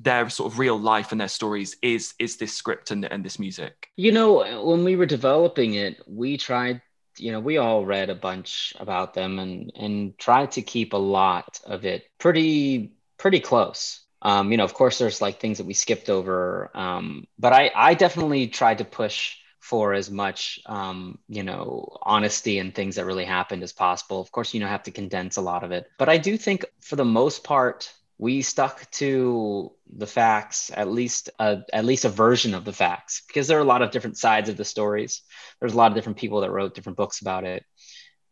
their 0.00 0.28
sort 0.28 0.52
of 0.52 0.58
real 0.58 0.78
life 0.78 1.12
and 1.12 1.20
their 1.20 1.28
stories 1.28 1.76
is 1.80 2.14
is 2.18 2.36
this 2.36 2.52
script 2.52 2.90
and, 2.90 3.04
and 3.04 3.24
this 3.24 3.38
music? 3.38 3.88
You 3.96 4.12
know, 4.12 4.64
when 4.64 4.84
we 4.84 4.96
were 4.96 5.06
developing 5.06 5.74
it, 5.74 6.00
we 6.06 6.36
tried 6.36 6.80
you 7.18 7.32
know 7.32 7.40
we 7.40 7.58
all 7.58 7.84
read 7.84 8.10
a 8.10 8.14
bunch 8.14 8.74
about 8.78 9.14
them 9.14 9.38
and 9.38 9.72
and 9.76 10.18
tried 10.18 10.50
to 10.52 10.62
keep 10.62 10.92
a 10.92 10.96
lot 10.96 11.60
of 11.64 11.84
it 11.84 12.04
pretty 12.18 12.92
pretty 13.18 13.40
close 13.40 14.03
um, 14.24 14.50
you 14.50 14.56
know, 14.56 14.64
of 14.64 14.72
course, 14.72 14.98
there's 14.98 15.20
like 15.20 15.38
things 15.38 15.58
that 15.58 15.66
we 15.66 15.74
skipped 15.74 16.08
over, 16.08 16.70
um, 16.74 17.26
but 17.38 17.52
I, 17.52 17.70
I 17.74 17.94
definitely 17.94 18.48
tried 18.48 18.78
to 18.78 18.84
push 18.84 19.36
for 19.60 19.94
as 19.94 20.10
much, 20.10 20.58
um, 20.66 21.18
you 21.28 21.42
know, 21.42 21.96
honesty 22.02 22.58
and 22.58 22.74
things 22.74 22.96
that 22.96 23.06
really 23.06 23.24
happened 23.24 23.62
as 23.62 23.72
possible. 23.72 24.20
Of 24.20 24.32
course, 24.32 24.54
you 24.54 24.60
know, 24.60 24.66
have 24.66 24.82
to 24.84 24.90
condense 24.90 25.36
a 25.36 25.42
lot 25.42 25.62
of 25.62 25.72
it, 25.72 25.86
but 25.98 26.08
I 26.08 26.16
do 26.16 26.36
think 26.36 26.64
for 26.80 26.96
the 26.96 27.04
most 27.04 27.44
part, 27.44 27.92
we 28.16 28.42
stuck 28.42 28.90
to 28.92 29.72
the 29.96 30.06
facts, 30.06 30.70
at 30.74 30.88
least 30.88 31.30
a, 31.38 31.62
at 31.72 31.84
least 31.84 32.04
a 32.04 32.08
version 32.08 32.54
of 32.54 32.64
the 32.64 32.72
facts, 32.72 33.22
because 33.26 33.48
there 33.48 33.58
are 33.58 33.62
a 33.62 33.64
lot 33.64 33.82
of 33.82 33.90
different 33.90 34.16
sides 34.16 34.48
of 34.48 34.56
the 34.56 34.64
stories. 34.64 35.22
There's 35.60 35.74
a 35.74 35.76
lot 35.76 35.90
of 35.90 35.96
different 35.96 36.18
people 36.18 36.40
that 36.40 36.50
wrote 36.50 36.74
different 36.74 36.96
books 36.96 37.20
about 37.20 37.44
it, 37.44 37.64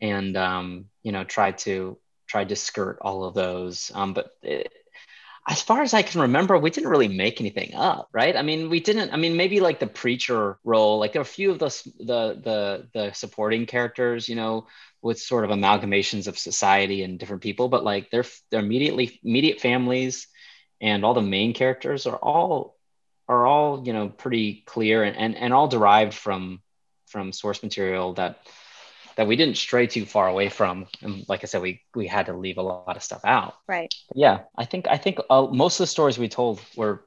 and 0.01 0.37
um, 0.37 0.87
you 1.03 1.13
know, 1.13 1.25
tried 1.25 1.59
to 1.59 1.99
tried 2.29 2.49
to 2.51 2.57
skirt 2.57 2.99
all 3.03 3.25
of 3.25 3.35
those. 3.35 3.91
Um, 3.95 4.15
but 4.15 4.31
it, 4.43 4.73
as 5.49 5.61
far 5.61 5.83
as 5.83 5.93
I 5.93 6.03
can 6.03 6.21
remember, 6.21 6.57
we 6.57 6.71
didn't 6.71 6.91
really 6.91 7.09
make 7.09 7.41
anything 7.41 7.75
up, 7.75 8.09
right? 8.13 8.37
I 8.37 8.43
mean, 8.43 8.71
we 8.71 8.79
didn't. 8.79 9.13
I 9.13 9.17
mean, 9.17 9.37
maybe 9.37 9.59
like 9.59 9.81
the 9.81 9.89
preacher 9.89 10.59
role, 10.63 11.01
like 11.01 11.13
there 11.13 11.21
are 11.21 11.23
a 11.23 11.27
few 11.27 11.51
of 11.51 11.59
the 11.59 11.69
the 11.99 12.41
the, 12.43 12.89
the 12.95 13.13
supporting 13.13 13.67
characters, 13.67 14.29
you 14.29 14.37
know, 14.37 14.69
with 15.01 15.19
sort 15.19 15.45
of 15.45 15.51
amalgamations 15.51 16.29
of 16.29 16.39
society 16.39 17.03
and 17.03 17.19
different 17.19 17.43
people, 17.43 17.69
but 17.69 17.83
like 17.83 18.11
they're 18.11 18.25
they're 18.51 18.61
immediately 18.61 19.19
immediate 19.25 19.61
families, 19.61 20.29
and 20.81 21.05
all 21.05 21.15
the 21.15 21.23
main 21.23 21.55
characters 21.55 22.07
are 22.07 22.17
all 22.17 22.77
are 23.29 23.45
all 23.45 23.85
you 23.85 23.93
know 23.93 24.09
pretty 24.09 24.63
clear 24.65 25.03
and 25.03 25.17
and, 25.17 25.37
and 25.37 25.53
all 25.53 25.67
derived 25.67 26.15
from 26.15 26.61
from 27.09 27.33
source 27.33 27.65
material 27.65 28.15
that 28.15 28.39
that 29.17 29.27
we 29.27 29.37
didn't 29.37 29.57
stray 29.57 29.87
too 29.87 30.05
far 30.05 30.29
away 30.29 30.49
from. 30.49 30.87
And 31.03 31.25
like 31.29 31.43
i 31.43 31.47
said 31.47 31.63
we 31.63 31.83
we 31.95 32.07
had 32.07 32.27
to 32.27 32.33
leave 32.33 32.59
a 32.59 32.63
lot 32.63 32.97
of 32.97 33.03
stuff 33.03 33.25
out. 33.25 33.55
Right. 33.69 33.93
Yeah 34.15 34.41
i 34.57 34.65
think 34.65 34.87
i 34.89 34.97
think 34.97 35.19
uh, 35.31 35.47
most 35.51 35.81
of 35.81 35.85
the 35.85 35.89
stories 35.89 36.19
we 36.19 36.29
told 36.29 36.61
were 36.77 37.05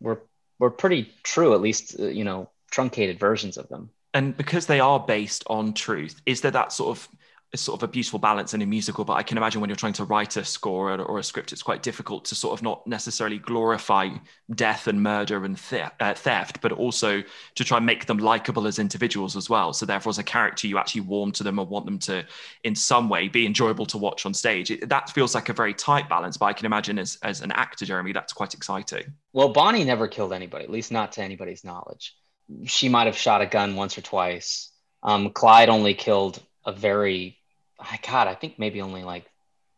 were 0.00 0.22
were 0.58 0.70
pretty 0.70 1.12
true 1.22 1.54
at 1.54 1.60
least 1.60 1.98
uh, 1.98 2.06
you 2.06 2.24
know 2.24 2.50
truncated 2.70 3.18
versions 3.18 3.56
of 3.56 3.68
them. 3.68 3.90
And 4.14 4.36
because 4.36 4.66
they 4.66 4.80
are 4.80 4.98
based 4.98 5.44
on 5.48 5.74
truth 5.74 6.20
is 6.24 6.40
there 6.40 6.50
that 6.52 6.72
sort 6.72 6.96
of 6.96 7.08
is 7.52 7.60
sort 7.60 7.80
of 7.80 7.88
a 7.88 7.90
beautiful 7.90 8.18
balance 8.18 8.54
in 8.54 8.62
a 8.62 8.66
musical, 8.66 9.04
but 9.04 9.14
I 9.14 9.22
can 9.22 9.38
imagine 9.38 9.60
when 9.60 9.70
you're 9.70 9.76
trying 9.76 9.92
to 9.94 10.04
write 10.04 10.36
a 10.36 10.44
score 10.44 10.92
or, 10.92 11.02
or 11.02 11.18
a 11.18 11.22
script, 11.22 11.52
it's 11.52 11.62
quite 11.62 11.82
difficult 11.82 12.24
to 12.26 12.34
sort 12.34 12.58
of 12.58 12.62
not 12.62 12.86
necessarily 12.86 13.38
glorify 13.38 14.10
death 14.54 14.88
and 14.88 15.02
murder 15.02 15.44
and 15.44 15.58
theft, 15.58 15.94
uh, 16.00 16.14
theft, 16.14 16.60
but 16.60 16.72
also 16.72 17.22
to 17.54 17.64
try 17.64 17.76
and 17.76 17.86
make 17.86 18.06
them 18.06 18.18
likable 18.18 18.66
as 18.66 18.78
individuals 18.78 19.36
as 19.36 19.48
well. 19.48 19.72
So 19.72 19.86
therefore, 19.86 20.10
as 20.10 20.18
a 20.18 20.24
character, 20.24 20.66
you 20.66 20.76
actually 20.76 21.02
warm 21.02 21.32
to 21.32 21.44
them 21.44 21.58
and 21.58 21.68
want 21.68 21.86
them 21.86 21.98
to, 22.00 22.24
in 22.64 22.74
some 22.74 23.08
way, 23.08 23.28
be 23.28 23.46
enjoyable 23.46 23.86
to 23.86 23.98
watch 23.98 24.26
on 24.26 24.34
stage. 24.34 24.70
It, 24.70 24.88
that 24.88 25.10
feels 25.10 25.34
like 25.34 25.48
a 25.48 25.52
very 25.52 25.74
tight 25.74 26.08
balance, 26.08 26.36
but 26.36 26.46
I 26.46 26.52
can 26.52 26.66
imagine 26.66 26.98
as, 26.98 27.16
as 27.22 27.42
an 27.42 27.52
actor, 27.52 27.84
Jeremy, 27.84 28.12
that's 28.12 28.32
quite 28.32 28.54
exciting. 28.54 29.12
Well, 29.32 29.50
Bonnie 29.50 29.84
never 29.84 30.08
killed 30.08 30.32
anybody, 30.32 30.64
at 30.64 30.70
least 30.70 30.90
not 30.90 31.12
to 31.12 31.22
anybody's 31.22 31.64
knowledge. 31.64 32.16
She 32.64 32.88
might 32.88 33.06
have 33.06 33.16
shot 33.16 33.40
a 33.40 33.46
gun 33.46 33.76
once 33.76 33.96
or 33.96 34.02
twice. 34.02 34.72
Um, 35.02 35.30
Clyde 35.30 35.68
only 35.68 35.94
killed 35.94 36.42
a 36.66 36.72
very 36.72 37.38
I 37.78 37.98
God, 38.06 38.28
I 38.28 38.34
think 38.34 38.58
maybe 38.58 38.80
only 38.80 39.04
like 39.04 39.24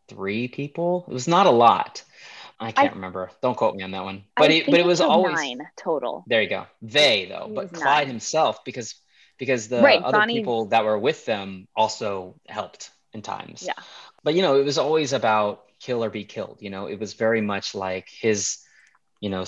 three 0.08 0.48
people. 0.48 1.04
It 1.08 1.12
was 1.12 1.28
not 1.28 1.46
a 1.46 1.50
lot. 1.50 2.02
I 2.60 2.72
can't 2.72 2.92
I, 2.92 2.94
remember. 2.94 3.30
Don't 3.40 3.56
quote 3.56 3.76
me 3.76 3.84
on 3.84 3.92
that 3.92 4.02
one. 4.02 4.24
But 4.36 4.50
it, 4.50 4.66
but 4.66 4.80
it 4.80 4.86
was 4.86 5.00
always 5.00 5.36
nine 5.36 5.60
total. 5.76 6.24
There 6.26 6.42
you 6.42 6.48
go. 6.48 6.66
They 6.82 7.26
though, 7.26 7.50
but 7.54 7.72
Clyde 7.72 8.06
nine. 8.06 8.08
himself 8.08 8.64
because 8.64 8.96
because 9.38 9.68
the 9.68 9.80
right, 9.80 10.02
other 10.02 10.18
Bonnie... 10.18 10.34
people 10.34 10.66
that 10.66 10.84
were 10.84 10.98
with 10.98 11.24
them 11.24 11.68
also 11.76 12.34
helped 12.48 12.90
in 13.12 13.22
times. 13.22 13.62
Yeah. 13.64 13.74
But 14.24 14.34
you 14.34 14.42
know, 14.42 14.58
it 14.58 14.64
was 14.64 14.78
always 14.78 15.12
about 15.12 15.62
kill 15.80 16.02
or 16.02 16.10
be 16.10 16.24
killed. 16.24 16.58
You 16.60 16.70
know, 16.70 16.86
it 16.86 16.98
was 16.98 17.14
very 17.14 17.40
much 17.40 17.74
like 17.74 18.08
his, 18.08 18.58
you 19.20 19.30
know, 19.30 19.44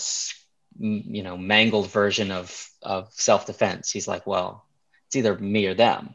you 0.79 1.23
know, 1.25 1.37
mangled 1.37 1.91
version 1.91 2.31
of 2.31 2.71
of 2.83 3.13
self 3.13 3.47
defense. 3.47 3.91
He's 3.91 4.07
like, 4.07 4.27
well, 4.27 4.65
it's 5.09 5.17
either 5.17 5.37
me 5.37 5.67
or 5.67 5.75
them, 5.75 6.15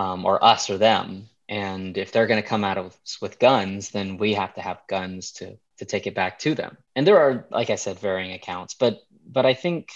um, 0.00 0.24
or 0.24 0.42
us 0.44 0.70
or 0.70 0.78
them. 0.78 1.28
And 1.48 1.98
if 1.98 2.12
they're 2.12 2.28
going 2.28 2.42
to 2.42 2.48
come 2.48 2.64
at 2.64 2.78
us 2.78 3.18
with 3.20 3.38
guns 3.38 3.90
then 3.90 4.16
we 4.16 4.34
have 4.34 4.54
to 4.54 4.60
have 4.60 4.86
guns 4.88 5.32
to 5.32 5.56
to 5.78 5.84
take 5.84 6.06
it 6.06 6.14
back 6.14 6.38
to 6.40 6.54
them. 6.54 6.76
And 6.94 7.06
there 7.06 7.18
are 7.18 7.46
like 7.50 7.70
i 7.70 7.76
said 7.76 7.98
varying 7.98 8.32
accounts 8.32 8.74
but 8.74 9.00
but 9.26 9.46
i 9.46 9.54
think 9.54 9.90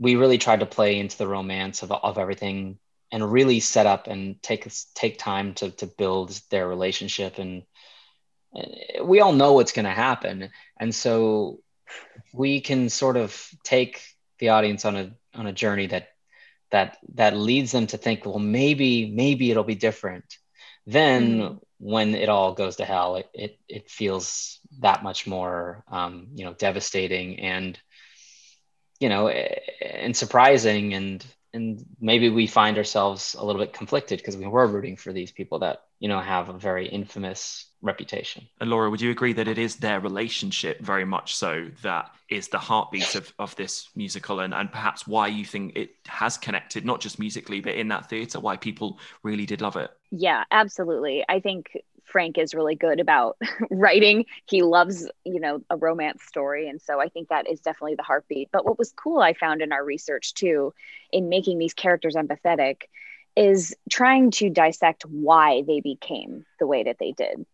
we 0.00 0.16
really 0.16 0.38
tried 0.38 0.60
to 0.60 0.66
play 0.66 0.98
into 0.98 1.18
the 1.18 1.28
romance 1.28 1.82
of, 1.82 1.92
of 1.92 2.18
everything 2.18 2.78
and 3.12 3.32
really 3.32 3.60
set 3.60 3.86
up 3.86 4.06
and 4.06 4.42
take 4.42 4.68
take 4.94 5.18
time 5.18 5.54
to 5.54 5.70
to 5.70 5.86
build 5.86 6.40
their 6.50 6.68
relationship. 6.68 7.38
And 7.38 7.64
we 9.04 9.20
all 9.20 9.32
know 9.32 9.52
what's 9.52 9.72
going 9.72 9.84
to 9.84 9.90
happen. 9.90 10.50
And 10.78 10.94
so 10.94 11.60
we 12.32 12.60
can 12.60 12.88
sort 12.88 13.16
of 13.16 13.48
take 13.64 14.02
the 14.38 14.50
audience 14.50 14.84
on 14.84 14.96
a 14.96 15.10
on 15.34 15.46
a 15.46 15.52
journey 15.52 15.86
that 15.88 16.08
that 16.70 16.98
that 17.14 17.36
leads 17.36 17.72
them 17.72 17.86
to 17.86 17.96
think 17.96 18.24
well 18.24 18.38
maybe 18.38 19.10
maybe 19.10 19.50
it'll 19.50 19.64
be 19.64 19.74
different 19.74 20.24
then 20.86 21.40
mm-hmm. 21.40 21.54
when 21.78 22.14
it 22.14 22.28
all 22.28 22.52
goes 22.52 22.76
to 22.76 22.84
hell 22.84 23.16
it, 23.16 23.28
it, 23.34 23.58
it 23.68 23.90
feels 23.90 24.60
that 24.80 25.02
much 25.02 25.26
more 25.26 25.84
um, 25.88 26.28
you 26.34 26.44
know 26.44 26.54
devastating 26.54 27.40
and 27.40 27.78
you 28.98 29.08
know 29.08 29.28
and 29.28 30.16
surprising 30.16 30.94
and 30.94 31.24
and 31.52 31.84
maybe 32.00 32.28
we 32.28 32.46
find 32.46 32.78
ourselves 32.78 33.34
a 33.38 33.44
little 33.44 33.60
bit 33.60 33.72
conflicted 33.72 34.18
because 34.18 34.36
we 34.36 34.46
were 34.46 34.66
rooting 34.66 34.96
for 34.96 35.12
these 35.12 35.32
people 35.32 35.58
that 35.60 35.82
you 35.98 36.08
know 36.08 36.20
have 36.20 36.48
a 36.48 36.52
very 36.52 36.88
infamous 36.88 37.66
reputation. 37.82 38.46
And 38.60 38.70
laura 38.70 38.90
would 38.90 39.00
you 39.00 39.10
agree 39.10 39.32
that 39.32 39.48
it 39.48 39.58
is 39.58 39.76
their 39.76 40.00
relationship 40.00 40.80
very 40.80 41.04
much 41.04 41.34
so 41.34 41.68
that 41.82 42.10
is 42.28 42.48
the 42.48 42.58
heartbeat 42.58 43.14
of, 43.14 43.32
of 43.38 43.56
this 43.56 43.88
musical 43.96 44.40
and, 44.40 44.54
and 44.54 44.70
perhaps 44.70 45.06
why 45.06 45.26
you 45.26 45.44
think 45.44 45.76
it 45.76 45.90
has 46.06 46.36
connected 46.36 46.84
not 46.84 47.00
just 47.00 47.18
musically 47.18 47.60
but 47.60 47.74
in 47.74 47.88
that 47.88 48.08
theater 48.08 48.38
why 48.38 48.56
people 48.56 48.98
really 49.22 49.46
did 49.46 49.60
love 49.60 49.76
it? 49.76 49.90
Yeah 50.10 50.44
absolutely. 50.50 51.24
I 51.28 51.40
think 51.40 51.76
Frank 52.10 52.38
is 52.38 52.54
really 52.54 52.74
good 52.74 53.00
about 53.00 53.36
writing. 53.70 54.26
He 54.46 54.62
loves, 54.62 55.08
you 55.24 55.40
know, 55.40 55.62
a 55.70 55.76
romance 55.76 56.22
story. 56.24 56.68
And 56.68 56.80
so 56.80 57.00
I 57.00 57.08
think 57.08 57.28
that 57.28 57.48
is 57.48 57.60
definitely 57.60 57.94
the 57.96 58.02
heartbeat. 58.02 58.50
But 58.52 58.64
what 58.64 58.78
was 58.78 58.92
cool, 58.92 59.20
I 59.20 59.34
found 59.34 59.62
in 59.62 59.72
our 59.72 59.84
research 59.84 60.34
too, 60.34 60.74
in 61.12 61.28
making 61.28 61.58
these 61.58 61.74
characters 61.74 62.16
empathetic, 62.16 62.82
is 63.36 63.74
trying 63.88 64.32
to 64.32 64.50
dissect 64.50 65.04
why 65.06 65.62
they 65.66 65.80
became 65.80 66.44
the 66.58 66.66
way 66.66 66.82
that 66.84 66.96
they 66.98 67.12
did 67.12 67.46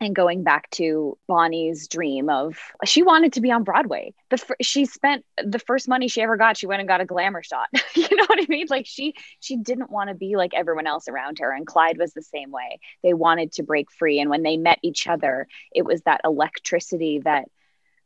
and 0.00 0.14
going 0.14 0.42
back 0.42 0.70
to 0.70 1.16
Bonnie's 1.28 1.88
dream 1.88 2.28
of 2.28 2.58
she 2.84 3.02
wanted 3.02 3.34
to 3.34 3.40
be 3.40 3.50
on 3.50 3.64
Broadway. 3.64 4.12
The 4.30 4.42
she 4.60 4.86
spent 4.86 5.24
the 5.42 5.58
first 5.58 5.88
money 5.88 6.08
she 6.08 6.22
ever 6.22 6.36
got, 6.36 6.56
she 6.56 6.66
went 6.66 6.80
and 6.80 6.88
got 6.88 7.00
a 7.00 7.04
glamour 7.04 7.42
shot. 7.42 7.68
you 7.94 8.08
know 8.16 8.24
what 8.26 8.40
I 8.40 8.46
mean? 8.48 8.66
Like 8.68 8.86
she 8.86 9.14
she 9.40 9.56
didn't 9.56 9.90
want 9.90 10.08
to 10.08 10.14
be 10.14 10.36
like 10.36 10.52
everyone 10.54 10.86
else 10.86 11.08
around 11.08 11.38
her 11.38 11.52
and 11.52 11.66
Clyde 11.66 11.98
was 11.98 12.12
the 12.12 12.22
same 12.22 12.50
way. 12.50 12.80
They 13.02 13.14
wanted 13.14 13.52
to 13.52 13.62
break 13.62 13.90
free 13.90 14.20
and 14.20 14.30
when 14.30 14.42
they 14.42 14.56
met 14.56 14.78
each 14.82 15.06
other, 15.06 15.46
it 15.72 15.84
was 15.84 16.02
that 16.02 16.20
electricity 16.24 17.20
that 17.20 17.48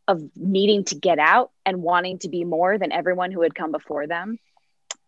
of 0.06 0.22
needing 0.34 0.84
to 0.84 0.94
get 0.94 1.18
out 1.18 1.50
and 1.66 1.82
wanting 1.82 2.18
to 2.20 2.28
be 2.28 2.44
more 2.44 2.78
than 2.78 2.92
everyone 2.92 3.30
who 3.30 3.42
had 3.42 3.54
come 3.54 3.72
before 3.72 4.06
them 4.06 4.38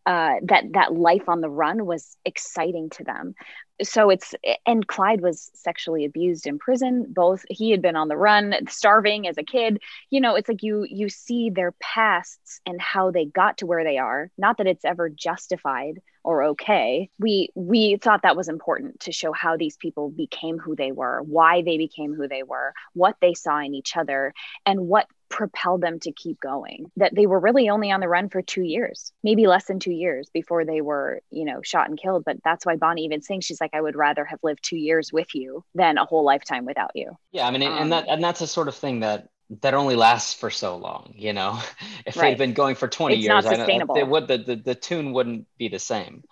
uh, 0.07 0.37
that 0.43 0.65
that 0.73 0.93
life 0.93 1.29
on 1.29 1.41
the 1.41 1.51
run 1.51 1.85
was 1.85 2.17
exciting 2.25 2.91
to 2.91 3.05
them. 3.05 3.35
So 3.83 4.11
it's 4.11 4.35
and 4.67 4.87
Clyde 4.87 5.21
was 5.21 5.51
sexually 5.55 6.05
abused 6.05 6.47
in 6.47 6.59
prison. 6.59 7.07
Both 7.09 7.45
he 7.49 7.71
had 7.71 7.83
been 7.83 7.97
on 7.97 8.09
the 8.09 8.17
run, 8.17 8.55
starving 8.69 9.27
as 9.27 9.39
a 9.39 9.43
kid. 9.43 9.81
You 10.11 10.21
know, 10.21 10.35
it's 10.35 10.49
like 10.49 10.63
you 10.63 10.87
you 10.89 11.09
see 11.09 11.51
their 11.51 11.73
pasts 11.81 12.61
and 12.67 12.81
how 12.81 13.11
they 13.11 13.25
got 13.25 13.59
to 13.59 13.67
where 13.67 13.85
they 13.85 13.99
are. 13.99 14.31
Not 14.39 14.59
that 14.59 14.67
it's 14.67 14.85
ever 14.85 15.09
justified 15.09 16.01
or 16.23 16.45
okay. 16.45 17.11
We 17.19 17.51
we 17.55 17.97
thought 17.97 18.23
that 18.23 18.37
was 18.37 18.49
important 18.49 19.01
to 19.01 19.13
show 19.13 19.33
how 19.33 19.57
these 19.57 19.77
people 19.77 20.11
became 20.11 20.59
who 20.59 20.77
they 20.77 20.93
were, 20.93 21.23
why 21.23 21.63
they 21.63 21.79
became 21.79 22.15
who 22.15 22.29
they 22.29 22.43
were, 22.43 22.75
what 22.93 23.17
they 23.21 23.35
saw 23.35 23.59
in 23.61 23.75
each 23.75 23.97
other, 23.97 24.35
and 24.67 24.89
what 24.89 25.07
propelled 25.31 25.81
them 25.81 25.99
to 26.01 26.13
keep 26.13 26.41
going 26.41 26.91
that 26.97 27.15
they 27.15 27.25
were 27.25 27.39
really 27.39 27.71
only 27.71 27.91
on 27.91 28.01
the 28.01 28.09
run 28.09 28.29
for 28.29 28.43
two 28.43 28.63
years 28.63 29.13
maybe 29.23 29.47
less 29.47 29.65
than 29.65 29.79
two 29.79 29.93
years 29.93 30.29
before 30.35 30.65
they 30.65 30.81
were 30.81 31.21
you 31.31 31.45
know 31.45 31.63
shot 31.63 31.89
and 31.89 31.99
killed 31.99 32.25
but 32.25 32.37
that's 32.45 32.67
why 32.67 32.77
bonnie 32.77 33.05
even 33.05 33.23
sings 33.23 33.45
she's 33.45 33.61
like 33.61 33.71
i 33.73 33.81
would 33.81 33.95
rather 33.97 34.25
have 34.25 34.41
lived 34.43 34.59
two 34.63 34.77
years 34.77 35.13
with 35.13 35.33
you 35.35 35.65
than 35.75 35.97
a 35.97 36.05
whole 36.05 36.25
lifetime 36.25 36.67
without 36.67 36.91
you 36.95 37.17
yeah 37.31 37.47
i 37.47 37.51
mean 37.51 37.63
um, 37.63 37.79
and 37.79 37.93
that 37.93 38.07
and 38.09 38.23
that's 38.23 38.41
a 38.41 38.47
sort 38.47 38.67
of 38.67 38.75
thing 38.75 39.01
that 39.01 39.29
that 39.63 39.73
only 39.73 39.95
lasts 39.95 40.35
for 40.35 40.51
so 40.51 40.77
long 40.77 41.15
you 41.17 41.33
know 41.33 41.59
if 42.05 42.17
right. 42.17 42.31
they'd 42.31 42.39
been 42.39 42.53
going 42.53 42.75
for 42.75 42.89
20 42.89 43.15
it's 43.15 43.23
years 43.23 43.45
not 43.45 43.45
sustainable. 43.45 43.97
I, 43.97 44.01
it 44.01 44.09
would 44.09 44.27
the, 44.27 44.39
the 44.39 44.57
the 44.57 44.75
tune 44.75 45.13
wouldn't 45.13 45.47
be 45.57 45.69
the 45.69 45.79
same 45.79 46.25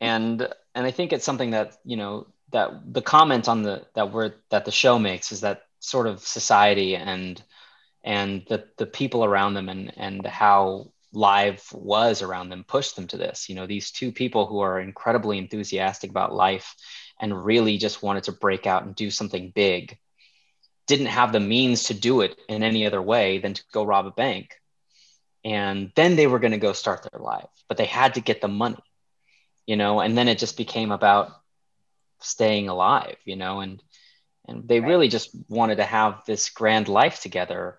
and 0.00 0.48
and 0.76 0.86
i 0.86 0.92
think 0.92 1.12
it's 1.12 1.24
something 1.24 1.50
that 1.50 1.76
you 1.84 1.96
know 1.96 2.28
that 2.52 2.70
the 2.94 3.02
comment 3.02 3.48
on 3.48 3.62
the 3.62 3.84
that 3.94 4.12
word 4.12 4.34
that 4.50 4.64
the 4.64 4.70
show 4.70 4.98
makes 4.98 5.32
is 5.32 5.40
that 5.40 5.62
sort 5.80 6.06
of 6.06 6.20
society 6.20 6.94
and 6.94 7.42
and 8.08 8.42
the 8.48 8.64
the 8.78 8.86
people 8.86 9.22
around 9.22 9.52
them 9.52 9.68
and 9.68 9.92
and 9.98 10.26
how 10.26 10.90
live 11.12 11.62
was 11.72 12.22
around 12.22 12.48
them 12.48 12.64
pushed 12.66 12.96
them 12.96 13.06
to 13.06 13.18
this 13.18 13.48
you 13.48 13.54
know 13.54 13.66
these 13.66 13.90
two 13.90 14.10
people 14.10 14.46
who 14.46 14.60
are 14.60 14.80
incredibly 14.80 15.36
enthusiastic 15.38 16.10
about 16.10 16.34
life 16.34 16.74
and 17.20 17.44
really 17.44 17.76
just 17.76 18.02
wanted 18.02 18.24
to 18.24 18.32
break 18.32 18.66
out 18.66 18.84
and 18.84 18.94
do 18.94 19.10
something 19.10 19.52
big 19.54 19.98
didn't 20.86 21.06
have 21.06 21.32
the 21.32 21.40
means 21.40 21.84
to 21.84 21.94
do 21.94 22.22
it 22.22 22.38
in 22.48 22.62
any 22.62 22.86
other 22.86 23.02
way 23.02 23.38
than 23.38 23.52
to 23.52 23.62
go 23.72 23.84
rob 23.84 24.06
a 24.06 24.10
bank 24.10 24.54
and 25.44 25.92
then 25.94 26.16
they 26.16 26.26
were 26.26 26.38
going 26.38 26.52
to 26.52 26.66
go 26.66 26.72
start 26.72 27.06
their 27.12 27.20
life 27.20 27.50
but 27.68 27.76
they 27.76 27.86
had 27.86 28.14
to 28.14 28.20
get 28.20 28.40
the 28.40 28.48
money 28.48 28.82
you 29.66 29.76
know 29.76 30.00
and 30.00 30.16
then 30.16 30.28
it 30.28 30.38
just 30.38 30.56
became 30.56 30.92
about 30.92 31.30
staying 32.20 32.70
alive 32.70 33.16
you 33.26 33.36
know 33.36 33.60
and 33.60 33.82
and 34.46 34.66
they 34.66 34.80
right. 34.80 34.88
really 34.88 35.08
just 35.08 35.28
wanted 35.48 35.76
to 35.76 35.84
have 35.84 36.22
this 36.26 36.48
grand 36.48 36.88
life 36.88 37.20
together 37.20 37.78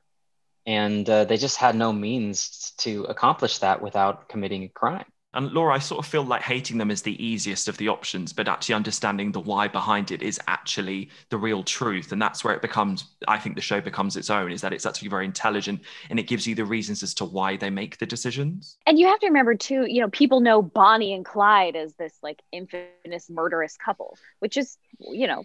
and 0.70 1.10
uh, 1.10 1.26
they 1.26 1.36
just 1.36 1.58
had 1.58 1.76
no 1.76 1.92
means 1.92 2.74
to 2.78 3.04
accomplish 3.06 3.58
that 3.58 3.82
without 3.82 4.30
committing 4.30 4.64
a 4.64 4.70
crime. 4.70 5.06
And 5.34 5.52
Laura, 5.52 5.74
I 5.74 5.80
sort 5.80 6.06
of 6.06 6.12
feel 6.12 6.24
like 6.24 6.44
hating 6.44 6.78
them 6.78 6.92
is 6.92 7.02
the 7.02 7.24
easiest 7.24 7.68
of 7.68 7.78
the 7.78 7.88
options, 7.88 8.34
but 8.34 8.48
actually 8.48 8.76
understanding 8.76 9.32
the 9.32 9.40
why 9.40 9.68
behind 9.68 10.12
it 10.12 10.22
is 10.22 10.40
actually 10.48 11.10
the 11.30 11.38
real 11.38 11.64
truth. 11.64 12.12
And 12.12 12.22
that's 12.22 12.44
where 12.44 12.54
it 12.54 12.62
becomes, 12.62 13.06
I 13.28 13.40
think 13.40 13.56
the 13.56 13.62
show 13.62 13.82
becomes 13.82 14.16
its 14.16 14.30
own, 14.30 14.52
is 14.52 14.62
that 14.62 14.72
it's 14.72 14.86
actually 14.86 15.10
very 15.10 15.26
intelligent 15.26 15.82
and 16.12 16.20
it 16.20 16.28
gives 16.28 16.46
you 16.46 16.54
the 16.54 16.66
reasons 16.66 17.02
as 17.02 17.16
to 17.16 17.26
why 17.26 17.58
they 17.58 17.72
make 17.72 17.98
the 17.98 18.06
decisions. 18.06 18.78
And 18.86 19.00
you 19.00 19.08
have 19.08 19.20
to 19.20 19.28
remember, 19.28 19.56
too, 19.56 19.86
you 19.88 20.02
know, 20.02 20.10
people 20.10 20.40
know 20.40 20.62
Bonnie 20.62 21.14
and 21.14 21.26
Clyde 21.26 21.76
as 21.76 21.96
this 21.96 22.14
like 22.22 22.42
infamous 22.52 23.28
murderous 23.30 23.76
couple, 23.78 24.18
which 24.40 24.56
is, 24.56 24.78
you 25.00 25.28
know, 25.28 25.44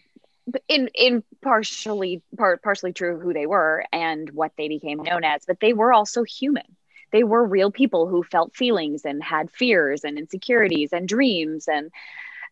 in 0.68 0.88
in 0.94 1.22
partially 1.42 2.22
part 2.36 2.62
partially 2.62 2.92
true 2.92 3.18
who 3.18 3.32
they 3.32 3.46
were 3.46 3.84
and 3.92 4.30
what 4.30 4.52
they 4.58 4.68
became 4.68 5.02
known 5.02 5.24
as 5.24 5.44
but 5.46 5.60
they 5.60 5.72
were 5.72 5.92
also 5.92 6.22
human. 6.22 6.76
They 7.12 7.22
were 7.22 7.46
real 7.46 7.70
people 7.70 8.08
who 8.08 8.24
felt 8.24 8.56
feelings 8.56 9.04
and 9.04 9.22
had 9.22 9.50
fears 9.50 10.02
and 10.02 10.18
insecurities 10.18 10.92
and 10.92 11.06
dreams 11.06 11.68
and 11.68 11.92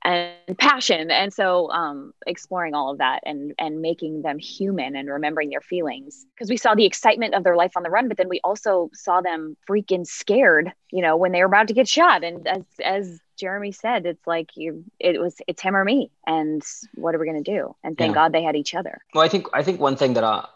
and 0.04 0.58
passion 0.58 1.10
and 1.10 1.32
so 1.32 1.70
um, 1.70 2.12
exploring 2.26 2.74
all 2.74 2.90
of 2.90 2.98
that 2.98 3.20
and 3.24 3.54
and 3.58 3.80
making 3.80 4.22
them 4.22 4.38
human 4.38 4.96
and 4.96 5.08
remembering 5.08 5.50
their 5.50 5.60
feelings 5.60 6.26
because 6.34 6.50
we 6.50 6.56
saw 6.56 6.74
the 6.74 6.84
excitement 6.84 7.34
of 7.34 7.44
their 7.44 7.56
life 7.56 7.72
on 7.76 7.82
the 7.82 7.90
run 7.90 8.08
but 8.08 8.16
then 8.16 8.28
we 8.28 8.40
also 8.42 8.90
saw 8.94 9.20
them 9.20 9.56
freaking 9.68 10.06
scared 10.06 10.72
you 10.90 11.02
know 11.02 11.16
when 11.16 11.32
they 11.32 11.40
were 11.40 11.46
about 11.46 11.68
to 11.68 11.74
get 11.74 11.88
shot 11.88 12.24
and 12.24 12.46
as 12.48 12.64
as 12.84 13.20
Jeremy 13.42 13.72
said, 13.72 14.06
it's 14.06 14.24
like 14.24 14.50
you, 14.54 14.84
it 15.00 15.20
was, 15.20 15.34
it's 15.48 15.60
him 15.60 15.74
or 15.74 15.84
me, 15.84 16.12
and 16.24 16.62
what 16.94 17.12
are 17.12 17.18
we 17.18 17.26
going 17.26 17.42
to 17.42 17.50
do? 17.58 17.74
And 17.82 17.98
thank 17.98 18.10
yeah. 18.10 18.14
God 18.14 18.32
they 18.32 18.44
had 18.44 18.54
each 18.54 18.72
other. 18.72 19.02
Well, 19.12 19.24
I 19.24 19.28
think, 19.28 19.48
I 19.52 19.64
think 19.64 19.80
one 19.80 19.96
thing 19.96 20.12
that, 20.14 20.22
uh, 20.22 20.46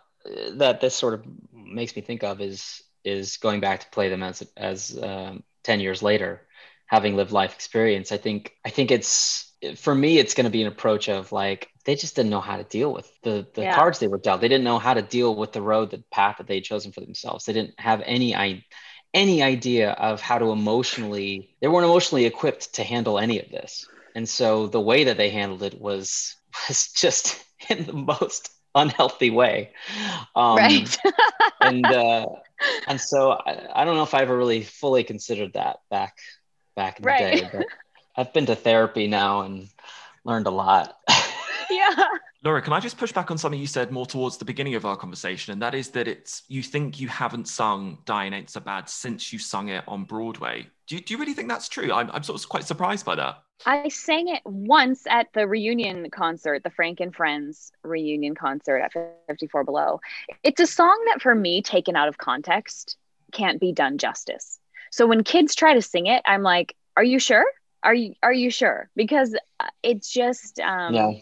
that 0.52 0.80
this 0.80 0.94
sort 0.94 1.14
of 1.14 1.24
makes 1.52 1.96
me 1.96 2.02
think 2.02 2.22
of 2.22 2.40
is, 2.40 2.84
is 3.02 3.38
going 3.38 3.58
back 3.58 3.80
to 3.80 3.88
play 3.88 4.08
them 4.08 4.22
as, 4.22 4.46
as 4.56 4.96
um, 5.02 5.42
10 5.64 5.80
years 5.80 6.00
later, 6.00 6.42
having 6.86 7.16
lived 7.16 7.32
life 7.32 7.54
experience. 7.54 8.12
I 8.12 8.16
think, 8.16 8.52
I 8.64 8.70
think 8.70 8.90
it's, 8.90 9.52
for 9.76 9.94
me, 9.94 10.18
it's 10.18 10.34
going 10.34 10.44
to 10.44 10.50
be 10.50 10.62
an 10.62 10.68
approach 10.68 11.08
of 11.08 11.32
like, 11.32 11.68
they 11.84 11.94
just 11.94 12.16
didn't 12.16 12.30
know 12.30 12.40
how 12.40 12.56
to 12.56 12.64
deal 12.64 12.92
with 12.92 13.10
the, 13.22 13.46
the 13.54 13.62
yeah. 13.62 13.74
cards 13.74 13.98
they 13.98 14.08
were 14.08 14.18
dealt. 14.18 14.40
They 14.40 14.48
didn't 14.48 14.64
know 14.64 14.78
how 14.78 14.94
to 14.94 15.02
deal 15.02 15.34
with 15.34 15.52
the 15.52 15.62
road, 15.62 15.90
the 15.90 16.02
path 16.10 16.38
that 16.38 16.46
they 16.46 16.56
had 16.56 16.64
chosen 16.64 16.92
for 16.92 17.00
themselves. 17.00 17.44
They 17.44 17.52
didn't 17.52 17.78
have 17.78 18.02
any 18.04 18.34
idea 18.34 18.62
any 19.16 19.42
idea 19.42 19.92
of 19.92 20.20
how 20.20 20.38
to 20.38 20.50
emotionally 20.50 21.56
they 21.60 21.68
weren't 21.68 21.86
emotionally 21.86 22.26
equipped 22.26 22.74
to 22.74 22.84
handle 22.84 23.18
any 23.18 23.40
of 23.40 23.48
this 23.50 23.86
and 24.14 24.28
so 24.28 24.66
the 24.66 24.80
way 24.80 25.04
that 25.04 25.16
they 25.16 25.30
handled 25.30 25.62
it 25.62 25.80
was 25.80 26.36
was 26.68 26.92
just 26.92 27.42
in 27.70 27.86
the 27.86 27.92
most 27.94 28.50
unhealthy 28.74 29.30
way 29.30 29.72
um, 30.34 30.56
right 30.56 30.98
and 31.62 31.86
uh, 31.86 32.26
and 32.88 33.00
so 33.00 33.30
I, 33.30 33.66
I, 33.74 33.84
don't 33.86 33.96
know 33.96 34.02
if 34.02 34.12
i 34.12 34.20
ever 34.20 34.36
really 34.36 34.62
fully 34.62 35.02
considered 35.02 35.54
that 35.54 35.78
back 35.90 36.18
back 36.76 36.98
in 36.98 37.04
the 37.04 37.10
day 37.10 37.48
but 37.52 37.66
i've 38.16 38.32
been 38.32 38.46
to 38.46 38.54
therapy 38.54 39.06
now 39.06 39.40
and 39.40 39.68
learned 40.24 40.46
a 40.46 40.50
lot 40.50 40.98
yeah 41.70 42.04
Laura, 42.46 42.62
can 42.62 42.72
I 42.72 42.78
just 42.78 42.96
push 42.96 43.10
back 43.10 43.32
on 43.32 43.38
something 43.38 43.58
you 43.58 43.66
said 43.66 43.90
more 43.90 44.06
towards 44.06 44.36
the 44.36 44.44
beginning 44.44 44.76
of 44.76 44.86
our 44.86 44.96
conversation? 44.96 45.52
And 45.52 45.60
that 45.62 45.74
is 45.74 45.88
that 45.90 46.06
it's 46.06 46.44
you 46.46 46.62
think 46.62 47.00
you 47.00 47.08
haven't 47.08 47.48
sung 47.48 47.98
Dying 48.04 48.32
Ain't 48.32 48.50
So 48.50 48.60
Bad 48.60 48.88
since 48.88 49.32
you 49.32 49.40
sung 49.40 49.68
it 49.68 49.82
on 49.88 50.04
Broadway. 50.04 50.68
Do 50.86 50.94
you, 50.94 51.00
do 51.00 51.12
you 51.12 51.18
really 51.18 51.34
think 51.34 51.48
that's 51.48 51.68
true? 51.68 51.92
I'm, 51.92 52.08
I'm 52.12 52.22
sort 52.22 52.40
of 52.40 52.48
quite 52.48 52.62
surprised 52.62 53.04
by 53.04 53.16
that. 53.16 53.42
I 53.64 53.88
sang 53.88 54.28
it 54.28 54.42
once 54.44 55.08
at 55.08 55.26
the 55.32 55.48
reunion 55.48 56.08
concert, 56.10 56.62
the 56.62 56.70
Frank 56.70 57.00
and 57.00 57.12
Friends 57.12 57.72
reunion 57.82 58.36
concert 58.36 58.78
at 58.78 58.92
54 59.26 59.64
Below. 59.64 60.00
It's 60.44 60.60
a 60.60 60.66
song 60.66 61.02
that, 61.08 61.22
for 61.22 61.34
me, 61.34 61.62
taken 61.62 61.96
out 61.96 62.06
of 62.06 62.18
context, 62.18 62.96
can't 63.32 63.60
be 63.60 63.72
done 63.72 63.98
justice. 63.98 64.55
So 64.90 65.06
when 65.06 65.24
kids 65.24 65.54
try 65.54 65.74
to 65.74 65.82
sing 65.82 66.06
it, 66.06 66.22
I'm 66.24 66.42
like, 66.42 66.74
"Are 66.96 67.04
you 67.04 67.18
sure? 67.18 67.44
Are 67.82 67.94
you 67.94 68.14
are 68.22 68.32
you 68.32 68.50
sure?" 68.50 68.88
Because 68.96 69.34
uh, 69.60 69.68
it's 69.82 70.12
just 70.12 70.60
um, 70.60 70.94
yeah 70.94 71.12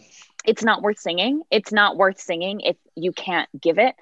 it's 0.45 0.63
not 0.63 0.81
worth 0.81 0.99
singing. 0.99 1.41
It's 1.51 1.71
not 1.71 1.97
worth 1.97 2.19
singing 2.19 2.61
if 2.61 2.77
you 2.95 3.11
can't 3.11 3.49
give 3.59 3.79
it 3.79 3.95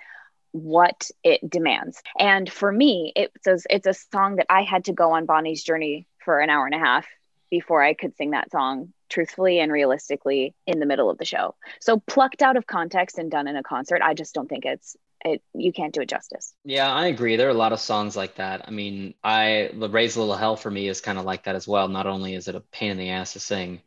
what 0.51 1.09
it 1.23 1.49
demands. 1.49 2.01
And 2.19 2.51
for 2.51 2.71
me, 2.71 3.11
it's 3.15 3.47
a, 3.47 3.57
it's 3.69 3.87
a 3.87 3.93
song 3.93 4.35
that 4.35 4.45
I 4.49 4.63
had 4.63 4.85
to 4.85 4.93
go 4.93 5.11
on 5.11 5.25
Bonnie's 5.25 5.63
journey 5.63 6.05
for 6.23 6.39
an 6.39 6.49
hour 6.49 6.65
and 6.65 6.75
a 6.75 6.79
half 6.79 7.07
before 7.49 7.81
I 7.81 7.93
could 7.93 8.15
sing 8.17 8.31
that 8.31 8.51
song 8.51 8.93
truthfully 9.09 9.59
and 9.59 9.71
realistically 9.71 10.55
in 10.65 10.79
the 10.79 10.85
middle 10.85 11.09
of 11.09 11.17
the 11.17 11.25
show. 11.25 11.55
So 11.79 11.99
plucked 11.99 12.41
out 12.41 12.57
of 12.57 12.67
context 12.67 13.17
and 13.17 13.29
done 13.29 13.47
in 13.47 13.55
a 13.55 13.63
concert, 13.63 14.01
I 14.03 14.13
just 14.13 14.33
don't 14.33 14.47
think 14.47 14.65
it's 14.65 14.95
it 15.25 15.41
you 15.53 15.71
can't 15.73 15.93
do 15.93 16.01
it 16.01 16.09
justice. 16.09 16.53
Yeah, 16.63 16.91
I 16.91 17.07
agree. 17.07 17.35
There 17.35 17.47
are 17.47 17.51
a 17.51 17.55
lot 17.55 17.73
of 17.73 17.79
songs 17.79 18.15
like 18.15 18.35
that. 18.35 18.67
I 18.67 18.71
mean, 18.71 19.13
I 19.23 19.71
the 19.73 19.89
Raise 19.89 20.15
a 20.15 20.19
Little 20.19 20.35
Hell 20.35 20.55
for 20.55 20.71
me 20.71 20.87
is 20.87 21.01
kind 21.01 21.17
of 21.17 21.25
like 21.25 21.45
that 21.45 21.55
as 21.55 21.67
well. 21.67 21.87
Not 21.87 22.07
only 22.07 22.35
is 22.35 22.47
it 22.47 22.55
a 22.55 22.59
pain 22.59 22.91
in 22.91 22.97
the 22.97 23.09
ass 23.09 23.33
to 23.33 23.39
sing, 23.39 23.81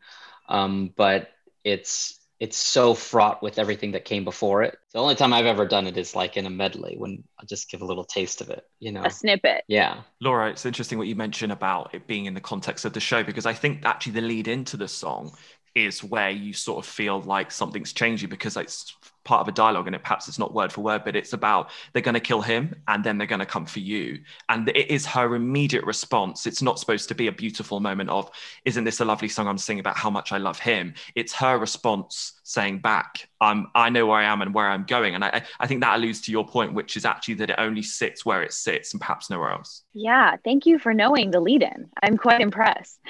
um, 0.49 0.92
but 0.96 1.31
it's 1.64 2.20
it's 2.38 2.57
so 2.59 2.92
fraught 2.92 3.42
with 3.42 3.59
everything 3.59 3.92
that 3.92 4.05
came 4.05 4.25
before 4.25 4.62
it. 4.62 4.77
The 4.92 4.99
only 4.99 5.14
time 5.14 5.33
I've 5.33 5.46
ever 5.46 5.66
done 5.66 5.87
it 5.87 5.96
is 5.96 6.14
like 6.14 6.37
in 6.37 6.44
a 6.44 6.51
medley 6.51 6.94
when 6.99 7.25
I 7.40 7.46
just 7.46 7.70
give 7.70 7.81
a 7.81 7.87
little 7.87 8.05
taste 8.05 8.42
of 8.42 8.51
it, 8.51 8.62
you 8.79 8.92
know. 8.92 9.03
A 9.05 9.11
snippet. 9.11 9.64
Yeah. 9.68 10.03
Laura, 10.20 10.51
it's 10.51 10.66
interesting 10.66 10.99
what 10.99 11.07
you 11.07 11.16
mentioned 11.16 11.53
about 11.53 11.94
it 11.94 12.07
being 12.07 12.27
in 12.27 12.35
the 12.35 12.40
context 12.40 12.85
of 12.85 12.92
the 12.92 13.01
show 13.01 13.22
because 13.22 13.46
I 13.46 13.55
think 13.55 13.87
actually 13.87 14.12
the 14.12 14.20
lead 14.20 14.49
into 14.49 14.77
the 14.77 14.88
song 14.88 15.33
is 15.75 16.05
where 16.05 16.31
you 16.31 16.53
sort 16.53 16.85
of 16.85 16.90
feel 16.90 17.22
like 17.22 17.51
something's 17.51 17.94
changing 17.94 18.29
because 18.29 18.57
it's 18.57 18.94
part 19.27 19.43
of 19.43 19.49
a 19.49 19.53
dialogue 19.53 19.87
and 19.87 19.95
it 19.95 20.03
perhaps 20.03 20.29
it's 20.29 20.39
not 20.39 20.55
word 20.55 20.73
for 20.73 20.81
word 20.81 21.03
but 21.05 21.17
it's 21.17 21.33
about 21.33 21.71
they're 21.93 22.01
going 22.01 22.15
to 22.15 22.21
kill 22.21 22.41
him 22.41 22.75
and 22.89 23.05
then 23.05 23.19
they're 23.19 23.27
going 23.27 23.41
to 23.41 23.47
come 23.47 23.67
for 23.67 23.81
you. 23.81 24.21
And 24.49 24.69
it 24.69 24.91
is 24.91 25.05
her 25.07 25.35
immediate 25.35 25.85
response. 25.85 26.47
It's 26.47 26.62
not 26.62 26.79
supposed 26.79 27.09
to 27.09 27.15
be 27.15 27.27
a 27.27 27.33
beautiful 27.33 27.81
moment 27.81 28.09
of 28.09 28.31
isn't 28.65 28.85
this 28.85 29.01
a 29.01 29.05
lovely 29.05 29.29
song 29.29 29.49
i'm 29.49 29.59
singing 29.59 29.81
about 29.81 29.97
how 29.97 30.09
much 30.09 30.33
i 30.33 30.39
love 30.39 30.59
him? 30.59 30.95
It's 31.15 31.35
her 31.35 31.59
response 31.59 32.33
saying 32.45 32.79
back 32.79 33.29
i'm 33.41 33.67
i 33.75 33.91
know 33.91 34.07
where 34.07 34.19
i 34.19 34.25
am 34.25 34.41
and 34.41 34.55
where 34.55 34.69
i'm 34.69 34.85
going. 34.85 35.15
And 35.15 35.25
i 35.25 35.43
i 35.61 35.67
think 35.67 35.81
that 35.83 35.97
alludes 35.97 36.21
to 36.23 36.31
your 36.31 36.47
point 36.47 36.73
which 36.73 36.97
is 36.97 37.05
actually 37.05 37.35
that 37.35 37.51
it 37.51 37.57
only 37.59 37.83
sits 37.83 38.25
where 38.25 38.43
it 38.43 38.53
sits 38.53 38.93
and 38.93 39.01
perhaps 39.01 39.29
nowhere 39.29 39.51
else. 39.51 39.83
Yeah 39.93 40.37
thank 40.45 40.65
you 40.67 40.79
for 40.79 40.95
knowing 40.95 41.31
the 41.31 41.41
lead 41.41 41.62
in 41.62 41.91
i'm 42.03 42.17
quite 42.17 42.41
impressed. 42.41 43.01